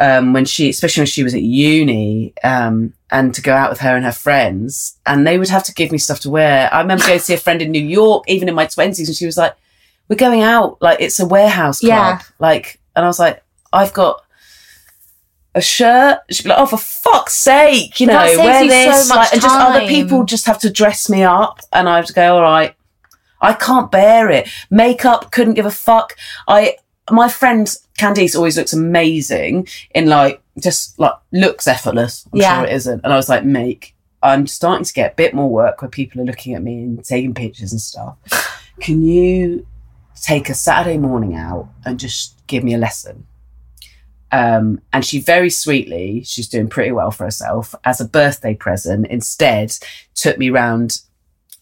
[0.00, 3.80] um when she especially when she was at uni um and to go out with
[3.80, 4.98] her and her friends.
[5.06, 6.72] And they would have to give me stuff to wear.
[6.74, 9.16] I remember going to see a friend in New York even in my 20s and
[9.16, 9.54] she was like
[10.08, 11.90] we're going out like it's a warehouse club.
[11.90, 12.22] Yeah.
[12.40, 13.42] like and I was like
[13.72, 14.24] I've got
[15.58, 16.20] a shirt.
[16.30, 19.42] She'd be like, "Oh, for fuck's sake, you know, wear so this." much like, and
[19.42, 22.42] just other people just have to dress me up, and I have to go, "All
[22.42, 22.74] right,
[23.40, 26.16] I can't bear it." Makeup, couldn't give a fuck.
[26.46, 26.76] I,
[27.10, 27.66] my friend
[27.98, 32.26] Candice always looks amazing in like just like looks effortless.
[32.32, 32.56] I'm Yeah.
[32.60, 35.48] sure it isn't, and I was like, "Make." I'm starting to get a bit more
[35.48, 38.16] work where people are looking at me and taking pictures and stuff.
[38.80, 39.64] Can you
[40.20, 43.28] take a Saturday morning out and just give me a lesson?
[44.30, 49.06] Um, and she very sweetly, she's doing pretty well for herself, as a birthday present,
[49.06, 49.76] instead
[50.14, 51.00] took me round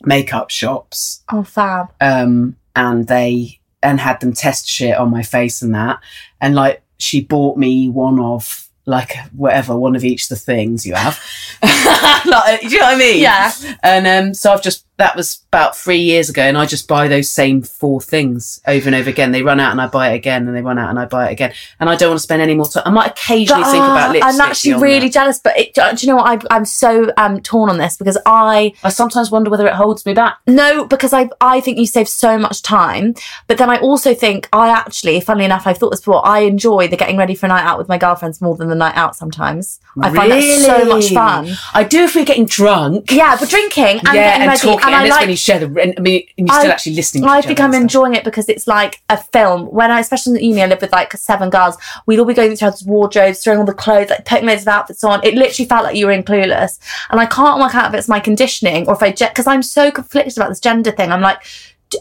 [0.04, 1.88] makeup shops Oh, fab.
[2.00, 6.00] um, and they and had them test shit on my face and that.
[6.40, 10.94] And like she bought me one of like whatever, one of each the things you
[10.94, 11.20] have.
[11.62, 13.20] like, do you know what I mean?
[13.22, 13.52] Yeah.
[13.82, 17.06] And um, so I've just that was about three years ago, and I just buy
[17.08, 19.32] those same four things over and over again.
[19.32, 21.28] They run out, and I buy it again, and they run out, and I buy
[21.28, 21.52] it again.
[21.78, 22.84] And I don't want to spend any more time.
[22.86, 24.34] I might occasionally think ah, about lipstick.
[24.34, 25.12] I'm actually really that.
[25.12, 26.44] jealous, but it, do you know what?
[26.44, 30.06] I, I'm so um, torn on this because I I sometimes wonder whether it holds
[30.06, 30.38] me back.
[30.46, 33.14] no, because I I think you save so much time,
[33.48, 36.26] but then I also think I actually, funnily enough, I've thought this before.
[36.26, 38.74] I enjoy the getting ready for a night out with my girlfriends more than the
[38.74, 39.14] night out.
[39.14, 41.54] Sometimes I find that so much fun.
[41.74, 43.10] I do if we're getting drunk.
[43.10, 45.36] Yeah, but drinking and yeah, getting and ready, talking, and and, I like when you
[45.36, 45.94] share the.
[45.96, 47.24] I mean, you're still I- actually listening.
[47.24, 49.66] To I think I'm enjoying it because it's like a film.
[49.66, 51.76] When I, especially in the uni, I lived with like seven girls.
[52.06, 54.62] We'd all be going through each other's wardrobes, throwing all the clothes, like putting loads
[54.62, 55.24] of outfits on.
[55.24, 56.78] It literally felt like you were in Clueless.
[57.10, 59.90] And I can't work out if it's my conditioning or if I, because I'm so
[59.90, 61.12] conflicted about this gender thing.
[61.12, 61.42] I'm like,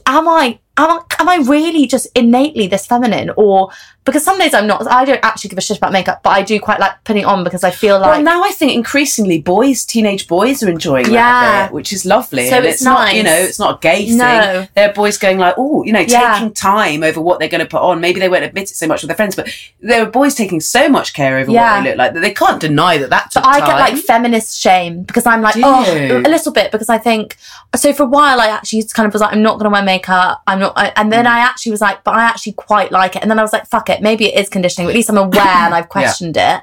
[0.06, 3.32] am I, am I, am I really just innately this feminine?
[3.38, 3.72] Or
[4.06, 4.86] because some days I'm not.
[4.88, 7.26] I don't actually give a shit about makeup, but I do quite like putting it
[7.26, 8.12] on because I feel like.
[8.12, 11.66] Well, now I think increasingly boys, teenage boys, are enjoying Yeah.
[11.68, 12.50] bit, which is lovely.
[12.50, 14.18] So and it's not, you know, it's not a gay thing.
[14.18, 14.68] No.
[14.76, 16.34] They're boys going like, oh, you know, Yeah.
[16.36, 18.00] taking time over what they're going to put on.
[18.00, 19.50] Maybe they won't admit it so much with their friends, but
[19.82, 21.76] there are boys taking so much care over Yeah.
[21.78, 23.70] what they look like that they can't deny that that took But I time.
[23.70, 26.18] get like feminist shame because I'm like, Do oh, you?
[26.18, 27.38] a little bit because I think
[27.76, 27.92] so.
[27.92, 30.42] For a while, I actually kind of was like, I'm not going to wear makeup.
[30.48, 31.12] I'm not, I, and Mm.
[31.12, 33.22] then I actually was like, but I actually quite like it.
[33.22, 34.88] And then I was like, fuck it, maybe it is conditioning.
[34.88, 36.62] But at least I'm aware and I've questioned it.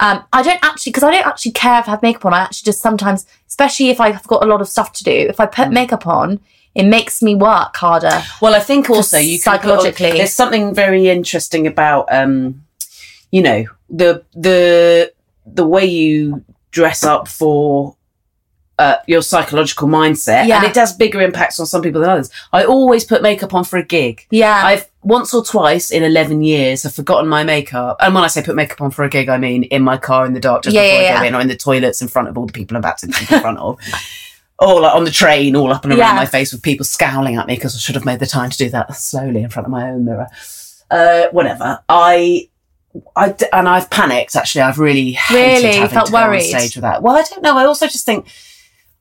[0.00, 2.34] Um, I don't actually because I don't actually care if I have makeup on.
[2.34, 5.40] I actually just sometimes, especially if I've got a lot of stuff to do, if
[5.40, 5.52] I Mm.
[5.52, 6.40] put makeup on,
[6.74, 8.22] it makes me work harder.
[8.42, 10.12] Well, I think also you can put psychologically.
[10.12, 12.62] there's something very interesting about um,
[13.30, 15.12] you know, the the
[15.46, 17.95] the way you dress up for
[18.78, 20.58] uh, your psychological mindset, Yeah.
[20.58, 22.30] and it does bigger impacts on some people than others.
[22.52, 24.26] I always put makeup on for a gig.
[24.30, 24.60] Yeah.
[24.64, 27.96] I've once or twice in 11 years have forgotten my makeup.
[28.00, 30.26] And when I say put makeup on for a gig, I mean in my car
[30.26, 32.08] in the dark just Yeah, before yeah, I go in or in the toilets in
[32.08, 33.78] front of all the people I'm about to be in front of.
[34.58, 37.46] Or like on the train, all up and around my face with people scowling at
[37.46, 39.70] me because I should have made the time to do that slowly in front of
[39.70, 40.28] my own mirror.
[40.90, 41.80] Uh, whatever.
[41.90, 42.48] I,
[43.14, 44.34] I d- and I've panicked.
[44.34, 45.74] Actually, I've really hated Really?
[45.76, 46.44] having Felt to go on worried?
[46.44, 47.02] stage with that.
[47.02, 47.58] Well, I don't know.
[47.58, 48.26] I also just think,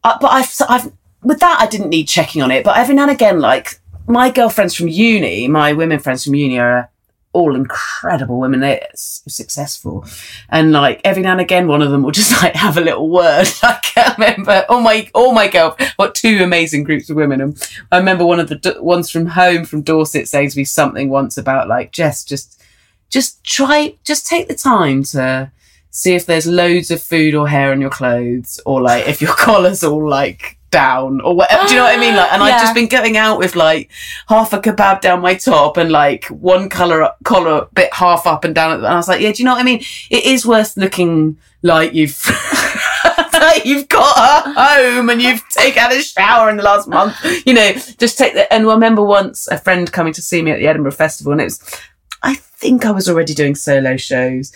[0.06, 0.92] uh, but I've, I've
[1.24, 2.64] with that I didn't need checking on it.
[2.64, 6.60] But every now and again, like my girlfriends from uni, my women friends from uni
[6.60, 6.92] are
[7.34, 8.60] all incredible women.
[8.60, 10.06] They're successful,
[10.50, 13.10] and like every now and again, one of them will just like have a little
[13.10, 13.48] word.
[13.64, 14.64] I can't remember.
[14.70, 17.42] All my all my girl, what two amazing groups of women.
[17.42, 21.10] And I remember one of the ones from home from Dorset saying to me something
[21.10, 22.62] once about like Jess, just
[23.10, 25.52] just try, just take the time to
[25.96, 29.34] see if there's loads of food or hair on your clothes, or like if your
[29.38, 31.64] collar's all like down or whatever.
[31.64, 32.16] Do you know what I mean?
[32.18, 33.90] Like, and I've just been going out with like
[34.28, 38.44] half a kebab down my top and like one collar up, collar bit half up
[38.44, 38.74] and down.
[38.74, 39.82] And I was like, yeah, do you know what I mean?
[40.10, 42.22] It is worth looking like you've.
[43.34, 47.16] like you've got her home and you've taken a shower in the last month,
[47.46, 47.72] you know.
[47.98, 48.52] Just take the.
[48.52, 51.42] And I remember once a friend coming to see me at the Edinburgh Festival, and
[51.42, 51.80] it was,
[52.24, 54.52] I think I was already doing solo shows,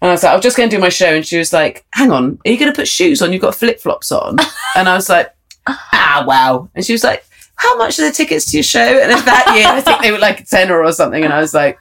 [0.00, 1.52] and I was like, I was just going to do my show, and she was
[1.52, 3.32] like, "Hang on, are you going to put shoes on?
[3.32, 4.38] You've got flip flops on,"
[4.76, 5.34] and I was like,
[5.66, 7.24] "Ah, wow," and she was like.
[7.58, 8.78] How much are the tickets to your show?
[8.78, 11.24] And that year, I think they were like a tenner or something.
[11.24, 11.78] And I was like,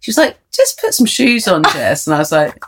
[0.00, 2.08] she was like, just put some shoes on, Jess.
[2.08, 2.60] And I was like,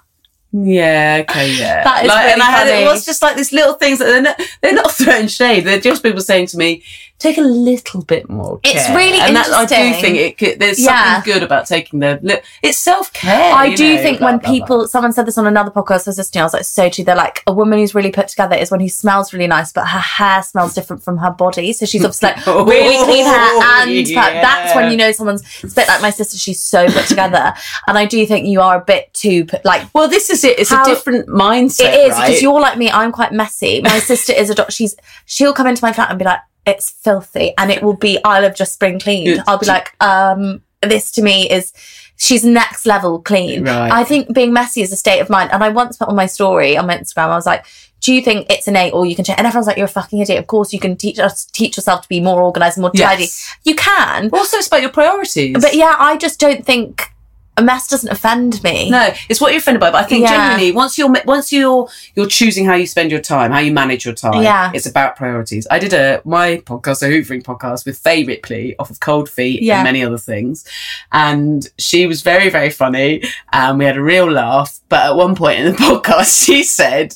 [0.52, 1.84] yeah, okay, yeah.
[1.84, 4.06] That is like, and really I had, it was just like these little things that
[4.06, 5.64] they're not, they're not throwing shade.
[5.64, 6.82] They're just people saying to me,
[7.18, 8.76] take a little bit more care.
[8.76, 11.14] It's really and that, I do think it could, there's Yeah.
[11.14, 13.52] something good about taking the, li- it's self care.
[13.54, 16.44] I do think when people, someone said this on another podcast I was listening, I
[16.44, 17.02] was like, so true.
[17.04, 19.86] They're like, a woman who's really put together is one who smells really nice, but
[19.88, 21.72] her hair smells different from her body.
[21.72, 24.40] So she's obviously like oh, really clean hair and Yeah.
[24.40, 27.52] that's when you know someone's, it's a bit like my sister, she's so put together.
[27.88, 30.58] And I do think you are a bit too, put, like, well, this is it.
[30.60, 31.92] It's How- a different mindset.
[31.92, 32.28] it is right?
[32.28, 32.90] because you're like me.
[32.90, 33.80] I'm quite messy.
[33.80, 34.70] My sister is a doc.
[34.70, 34.94] She's
[35.26, 36.38] she'll come into my flat and be like,
[36.68, 39.42] "It's filthy," and it will be I'll have just spring cleaned.
[39.46, 41.72] I'll be like, um, "This to me is."
[42.20, 43.64] She's next level clean.
[43.64, 43.92] Right.
[43.92, 45.52] I think being messy is a state of mind.
[45.52, 47.64] And I once put on my story on my Instagram, I was like,
[48.00, 49.38] do you think it's innate or you can change?
[49.38, 50.38] And everyone's like, you're a fucking idiot.
[50.38, 53.24] Of course you can teach us, teach yourself to be more organized, more tidy.
[53.24, 53.56] Yes.
[53.64, 54.30] You can.
[54.32, 55.56] Also, it's about your priorities.
[55.60, 57.12] But yeah, I just don't think
[57.58, 58.88] a mess doesn't offend me.
[58.90, 59.90] No, it's what you're offended by.
[59.90, 60.32] But I think Yeah.
[60.36, 64.04] genuinely, once you're once you're you're choosing how you spend your time, how you manage
[64.04, 64.70] your time, Yeah.
[64.72, 65.66] it's about priorities.
[65.70, 69.60] I did a my podcast, a Hoovering podcast, with Fay Ripley off of Cold Feet
[69.62, 69.76] Yeah.
[69.78, 70.64] and many other things,
[71.12, 74.80] and she was very very funny, and we had a real laugh.
[74.88, 77.14] But at one point in the podcast, she said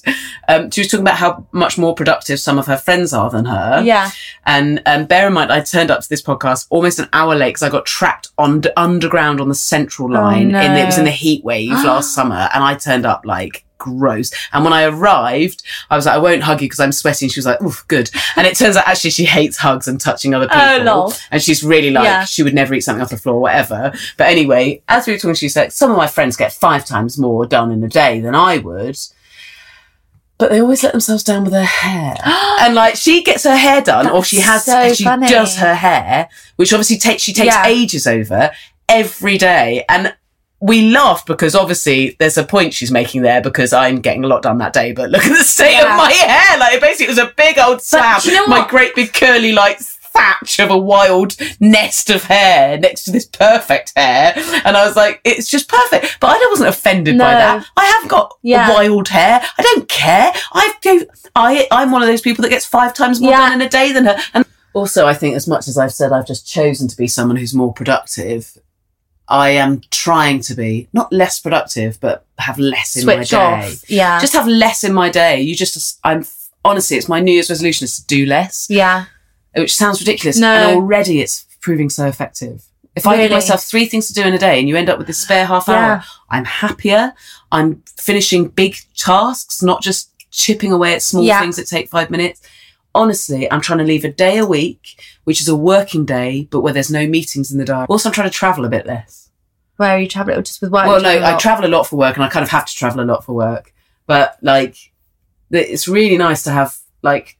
[0.49, 3.45] um, she was talking about how much more productive some of her friends are than
[3.47, 3.83] her.
[3.85, 4.11] Yeah.
[4.45, 7.51] And um, bear in mind, I turned up to this podcast almost an hour late
[7.51, 10.32] because I got trapped on underground on the central line.
[10.41, 10.59] No.
[10.59, 14.31] and it was in the heat wave last summer, and I turned up like gross.
[14.53, 17.29] And when I arrived, I was like, I won't hug you because I'm sweating.
[17.29, 18.11] She was like, oof, good.
[18.37, 20.89] And it turns out actually she hates hugs and touching other oh, people.
[20.89, 21.13] Oh, lol.
[21.33, 22.25] And she's really like, Yeah.
[22.25, 23.93] she would never eat something off the floor, whatever.
[24.17, 27.19] But anyway, as we were talking, she said, some of my friends get five times
[27.19, 28.97] more done in a day than I would.
[30.39, 32.15] But they always let themselves down with their hair.
[32.61, 35.27] and like she gets her hair done or she has so she funny.
[35.27, 37.67] does her hair, which obviously takes she takes Yeah.
[37.67, 38.51] ages over
[38.89, 39.85] every day.
[39.89, 40.15] And
[40.63, 44.43] we laugh because obviously there's a point she's making there because I'm getting a lot
[44.43, 45.91] done that day, but look at the state Yeah.
[45.91, 46.59] of my hair.
[46.59, 48.23] Like it basically it was a big old slab.
[48.25, 53.05] you know my great big curly like thatch of a wild nest of hair next
[53.05, 54.35] to this perfect hair.
[54.65, 56.19] And I was like, it's just perfect.
[56.21, 57.67] But I wasn't offended by that.
[57.77, 58.71] I have got Yeah.
[58.71, 59.41] wild hair.
[59.59, 60.31] I don't care.
[60.53, 61.01] I go
[61.35, 63.39] I I'm one of those people that gets five times more Yeah.
[63.39, 64.17] done in a day than her.
[64.35, 64.45] And
[64.75, 67.55] also I think as much as I've said I've just chosen to be someone who's
[67.55, 68.59] more productive,
[69.29, 73.37] I am trying to be not less productive, but have less in Switch my day.
[73.69, 73.91] off.
[73.91, 74.21] Yeah.
[74.21, 75.41] Just have less in my day.
[75.41, 76.25] You just I'm
[76.65, 79.07] honestly it's my New Year's resolution is to do less yeah.
[79.57, 80.39] which sounds ridiculous.
[80.39, 80.49] No.
[80.53, 82.65] And already it's proving so effective.
[82.95, 84.99] If I give myself three things to do in a day and you end up
[84.99, 85.75] with this spare half Yeah.
[85.75, 87.15] hour, I'm happier.
[87.51, 91.41] I'm finishing big tasks, not just chipping away at small Yeah.
[91.41, 92.43] things that take five minutes.
[92.95, 96.61] Honestly, I'm trying to leave a day a week, which is a working day, but
[96.61, 97.87] where there's no meetings in the diary.
[97.89, 99.31] Also, I'm trying to travel a bit less.
[99.77, 100.43] Where are you traveling?
[100.45, 100.87] Just with work?
[100.87, 103.03] well, no, I travel a lot for work and I kind of have to travel
[103.03, 103.73] a lot for work.
[104.07, 104.77] But like,
[105.51, 107.39] it's really nice to have like,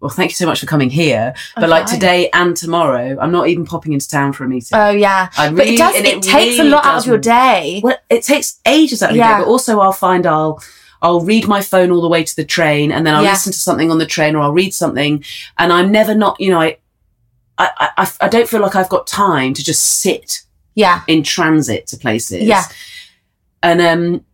[0.00, 1.34] well, thank you so much for coming here.
[1.56, 4.78] But like today and tomorrow, I'm not even popping into town for a meeting.
[4.78, 5.28] Oh yeah.
[5.36, 5.94] But it does.
[5.94, 7.80] It, it takes really a lot out of your day.
[7.84, 9.38] well, it takes ages out of your Yeah.
[9.38, 10.62] day, but also I'll find I'll
[11.02, 13.30] I'll read my phone all the way to the train and then I'll Yeah.
[13.32, 15.24] listen to something on the train or I'll read something
[15.58, 16.76] and I'm never not, you know, I,
[17.58, 20.42] I, I, I don't feel like I've got time to just sit
[20.74, 21.02] Yeah.
[21.06, 22.42] in transit to places.
[22.44, 22.64] Yeah.
[23.62, 24.24] And um,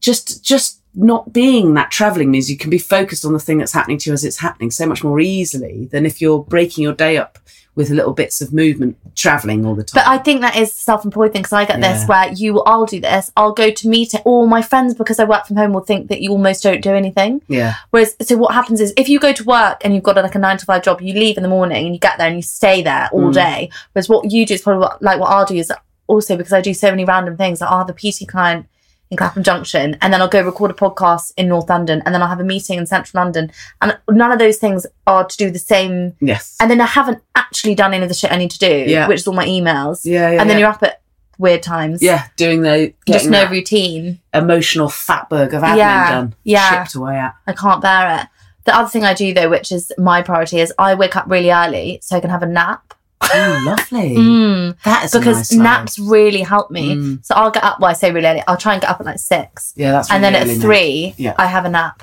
[0.00, 3.72] just just not being that traveling means you can be focused on the thing that's
[3.72, 6.94] happening to you as it's happening so much more easily than if you're breaking your
[6.94, 7.38] day up
[7.78, 10.02] with little bits of movement traveling all the time.
[10.04, 11.92] But I think that is self-employed thing because I get Yeah.
[11.92, 13.30] this where you, I'll do this.
[13.36, 16.20] I'll go to meet All my friends, because I work from home, will think that
[16.20, 17.40] you almost don't do anything.
[17.48, 17.74] yeah.
[17.90, 20.38] Whereas, so what happens is if you go to work and you've got like a
[20.38, 22.42] nine to five job, you leave in the morning and you get there and you
[22.42, 23.34] stay there all Mm.
[23.34, 23.70] day.
[23.92, 25.72] Whereas what you do is probably what, like what I'll do is
[26.08, 27.60] also because I do so many random things.
[27.60, 28.66] Like I'll have a PT client
[29.10, 32.20] in Clapham Junction and then I'll go record a podcast in North London and then
[32.22, 33.50] I'll have a meeting in Central London.
[33.80, 36.14] And none of those things are to do the same.
[36.20, 36.56] Yes.
[36.60, 39.08] And then I haven't actually done any of the shit I need to do, Yeah.
[39.08, 40.02] which is all my emails.
[40.04, 40.40] yeah, yeah.
[40.40, 40.66] and then yeah.
[40.66, 41.00] you're up at
[41.38, 42.02] weird times.
[42.02, 44.20] yeah, doing the Just no routine.
[44.34, 46.82] emotional fatberg of admin Yeah, done, yeah.
[46.84, 47.34] shipped away at.
[47.46, 48.26] I can't bear it.
[48.64, 51.50] The other thing I do though, which is my priority, is I wake up really
[51.50, 52.92] early so I can have a nap.
[53.22, 54.16] Oh, lovely.
[54.16, 54.76] Mm.
[54.84, 56.94] That is Because nice naps really help me.
[56.94, 57.24] Mm.
[57.24, 57.80] So I'll get up.
[57.80, 58.42] Well, I say really early.
[58.46, 61.14] I'll try and get up at like six, Yeah, that's and then really at three,
[61.16, 61.34] Yeah.
[61.38, 62.02] I have a nap.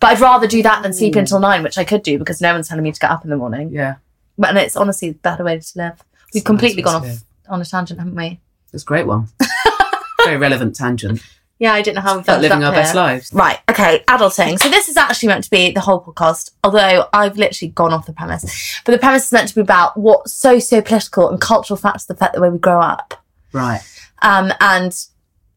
[0.00, 2.52] But I'd rather do that than sleep until nine, which I could do because no
[2.52, 3.70] one's telling me to get up in the morning.
[3.72, 3.94] Yeah,
[4.36, 5.94] But and it's honestly the better way to live.
[6.34, 8.40] We've It's completely nice gone off on a tangent, haven't we?
[8.72, 9.28] it's a great one.
[10.24, 11.22] Very relevant tangent.
[11.58, 13.32] Yeah, I don't know how we've About living our best lives.
[13.32, 14.58] Right, okay, adulting.
[14.58, 18.04] So this is actually meant to be the whole podcast, although I've literally gone off
[18.06, 18.78] the premise.
[18.84, 22.10] But the premise is meant to be about what so, so political and cultural factors
[22.10, 23.14] affect the way we grow up.
[23.52, 23.80] Right.
[24.20, 24.92] Um, and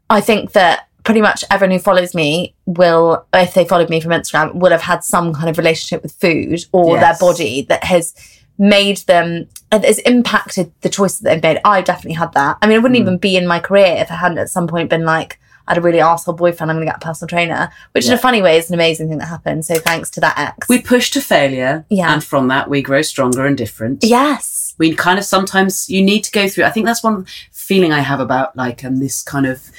[0.10, 4.12] I think that pretty much everyone who follows me will, if they followed me from
[4.12, 7.20] Instagram, will have had some kind of relationship with food or Yes.
[7.20, 8.14] their body that has
[8.58, 11.62] made them, has impacted the choices that they've made.
[11.66, 12.58] I definitely had that.
[12.62, 13.02] I mean, I wouldn't Mm.
[13.02, 15.39] even be in my career if I hadn't at some point been like,
[15.70, 18.14] I had a really arsehole boyfriend, I'm going to get a personal trainer, which in
[18.14, 19.66] a funny way is an amazing thing that happened.
[19.66, 20.68] So thanks to that ex.
[20.68, 22.12] We push to failure, Yeah.
[22.12, 24.04] and from that we grow stronger and different.
[24.04, 24.74] yes.
[24.80, 28.00] we kind of sometimes you need to go through i think that's one feeling i
[28.00, 29.70] have about like um this kind of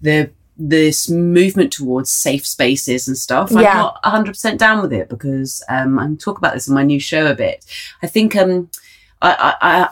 [0.00, 3.74] the this movement towards safe spaces and stuff i'm Yeah.
[3.74, 7.26] not 100% down with it because um i'm talk about this in my new show
[7.26, 7.64] a bit
[8.04, 8.70] i think um
[9.20, 9.88] i i, I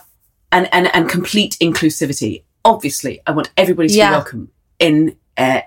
[0.53, 4.11] and, and and complete inclusivity obviously i want everybody to Yeah.
[4.11, 5.61] be welcome in uh,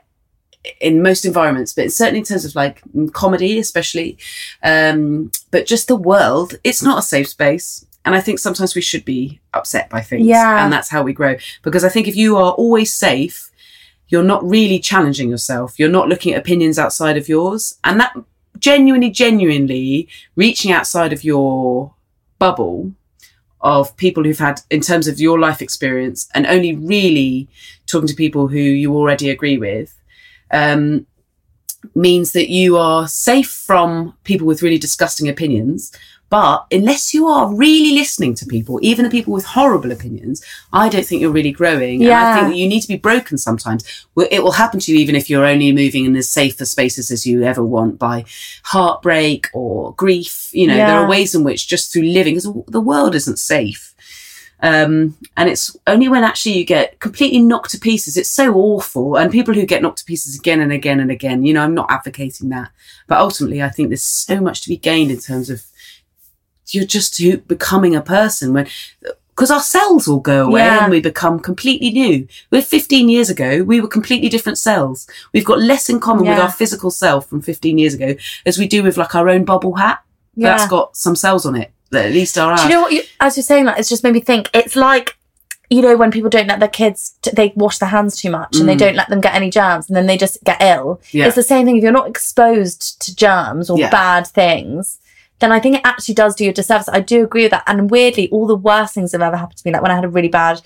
[0.82, 2.82] in most environments, but certainly in terms of like
[3.14, 4.18] comedy, especially,
[4.64, 7.86] um, but just the world, it's not a safe space.
[8.06, 10.26] And I think sometimes we should be upset by things.
[10.26, 10.64] Yeah.
[10.64, 11.36] And that's how we grow.
[11.62, 13.52] Because I think if you are always safe,
[14.08, 15.78] you're not really challenging yourself.
[15.78, 17.78] You're not looking at opinions outside of yours.
[17.84, 18.16] And that
[18.60, 20.08] genuinely, genuinely
[20.38, 21.94] reaching outside of your
[22.40, 22.94] bubble
[23.60, 27.50] of people who've had, in terms of your life experience, and only really
[27.88, 30.00] talking to people who you already agree with,
[30.52, 31.06] um,
[31.96, 35.92] means that you are safe from people with really disgusting opinions.
[36.30, 40.90] But unless you are really listening to people, even the people with horrible opinions, I
[40.90, 42.02] don't think you're really growing.
[42.02, 43.86] And I think that you need to be broken sometimes.
[44.30, 47.12] It will happen to you even if you're only moving in as safe a spaces
[47.12, 48.26] as you ever want by
[48.64, 50.50] heartbreak or grief.
[50.52, 53.96] You know, there are ways in which just through living, because the world isn't safe.
[54.62, 58.18] Um, and it's only when actually you get completely knocked to pieces.
[58.18, 59.16] It's so awful.
[59.16, 61.76] And people who get knocked to pieces again and again and again, you know, I'm
[61.76, 62.72] not advocating that.
[63.08, 65.64] But ultimately, I think there's so much to be gained in terms of
[66.70, 68.68] you're just becoming a person when,
[69.30, 70.84] because our cells will go away Yeah.
[70.84, 72.28] and we become completely new.
[72.52, 75.08] We're 15 years ago, we were completely different cells.
[75.34, 78.68] We've got less in common with our physical self from 15 years ago as we
[78.68, 80.04] do with like our own bubble hat.
[80.36, 80.50] Yeah.
[80.58, 82.92] That's got some cells on it at least are Do you know what?
[82.94, 84.50] You, as you're saying that, it's just made me think.
[84.54, 85.16] It's like,
[85.70, 88.56] you know, when people don't let their kids, t- they wash their hands too much
[88.58, 88.80] and they Mm.
[88.80, 91.02] don't let them get any germs, and then they just get ill.
[91.12, 91.26] Yeah.
[91.26, 91.78] It's the same thing.
[91.78, 93.90] If you're not exposed to germs or Yeah.
[93.90, 95.00] bad things,
[95.40, 96.88] then I think it actually does do you a disservice.
[96.90, 97.64] I do agree with that.
[97.68, 99.96] And weirdly, all the worst things that have ever happened to me, like when I
[99.96, 100.62] had a really bad,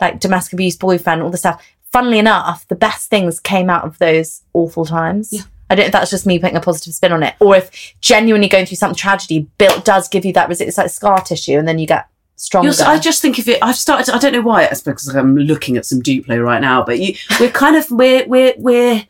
[0.00, 1.62] like domestic abuse boyfriend, all the stuff.
[1.92, 5.28] Funnily enough, the best things came out of those awful times.
[5.32, 5.42] Yeah.
[5.72, 7.94] I don't know if that's just me putting a positive spin on it, or if
[8.02, 11.66] genuinely going through some tragedy built does give you that it's like scar tissue, and
[11.66, 12.72] then you get stronger.
[12.84, 13.58] I just think of it.
[13.62, 14.14] I've started.
[14.14, 14.64] I don't know why.
[14.64, 16.84] It's because I'm looking at some Duplo right now.
[16.84, 19.06] But you, we're kind of we're we're we're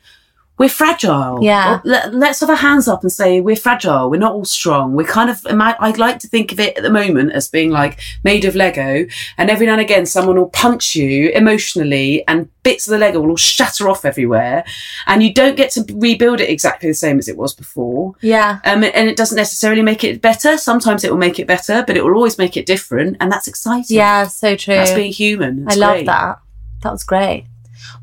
[0.59, 1.42] we're fragile.
[1.42, 1.80] Yeah.
[1.82, 4.11] Let, let's have our hands up and say we're fragile.
[4.11, 4.94] We're not all strong.
[4.94, 5.44] We're kind of.
[5.46, 9.07] I'd like to think of it at the moment as being like made of Lego,
[9.38, 13.20] and every now and again someone will punch you emotionally, and bits of the Lego
[13.20, 14.64] will all shatter off everywhere,
[15.07, 18.14] and you don't get to rebuild it exactly the same as it was before.
[18.20, 20.57] yeah, Um, and it doesn't necessarily make it better.
[20.59, 23.48] Sometimes it will make it better, but it will always make it different, and that's
[23.48, 23.96] exciting.
[23.96, 24.74] yeah, so true.
[24.74, 25.66] That's being human.
[25.68, 26.07] I love great.
[26.07, 26.38] that.
[26.82, 27.46] That was great.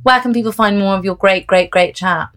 [0.03, 2.29] Where can people find more of your great, great, great chat?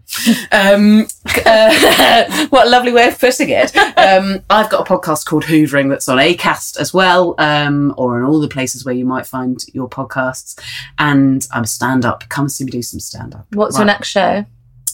[0.51, 1.07] Um,
[1.45, 3.75] uh, what a lovely way of putting it.
[3.75, 8.25] Um, I've got a podcast called Hoovering that's on Acast as well, um, or in
[8.25, 10.59] all the places where you might find your podcasts.
[10.99, 12.27] And I'm stand up.
[12.29, 13.47] Come see me do some stand up.
[13.53, 14.45] What's your next show?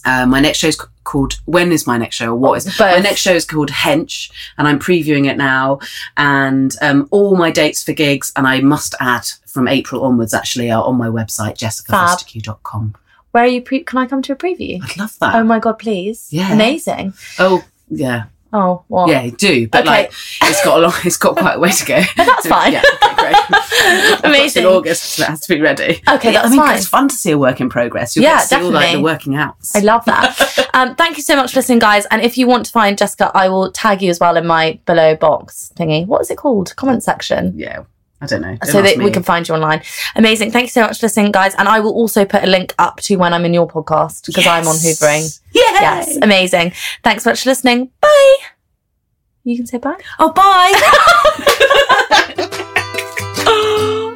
[0.05, 2.31] Uh, my next show is called When is my next show?
[2.31, 2.79] Or what is Both.
[2.79, 5.79] my next show is called Hench, and I'm previewing it now.
[6.17, 10.71] And um, all my dates for gigs, and I must add from April onwards, actually,
[10.71, 12.95] are on my website jessicafostekew.com.
[13.31, 13.61] Where are you?
[13.61, 14.81] Pre- can I come to a preview?
[14.83, 15.35] I'd love that.
[15.35, 16.27] Oh my god, please!
[16.31, 16.51] Yeah.
[16.53, 17.13] amazing.
[17.37, 19.09] oh yeah, Oh, what?
[19.09, 19.67] yeah, I do.
[19.67, 19.89] But Okay.
[19.89, 22.01] like, it's got a long, it's got quite a way to go.
[22.17, 22.73] That's fine.
[22.73, 24.23] yeah, okay, great.
[24.23, 24.63] Amazing.
[24.63, 26.01] till August, so it has to be ready.
[26.09, 26.75] Okay, that's I mean, fine.
[26.77, 28.15] it's fun to see a work in progress.
[28.15, 29.75] You'll Yeah, see all like the working outs.
[29.75, 30.69] I love that.
[30.73, 32.05] um, thank you so much for listening, guys.
[32.11, 34.79] And if you want to find Jessica, I will tag you as well in my
[34.85, 36.05] below box thingy.
[36.07, 36.75] What is it called?
[36.75, 37.53] Comment section.
[37.55, 37.83] yeah,
[38.22, 38.55] I don't know.
[38.55, 39.82] Don't so ask that we can find you online.
[40.15, 40.51] Amazing.
[40.51, 41.55] Thank you so much for listening, guys.
[41.55, 44.45] And I will also put a link up to when I'm in your podcast because
[44.45, 45.39] I'm on Hoovering.
[45.53, 45.61] Yay!
[45.61, 46.74] Yes, amazing.
[47.03, 47.91] Thanks so much for listening.
[48.01, 48.36] Bye.
[49.43, 49.95] You can say bye.
[50.20, 50.76] Oh, bye.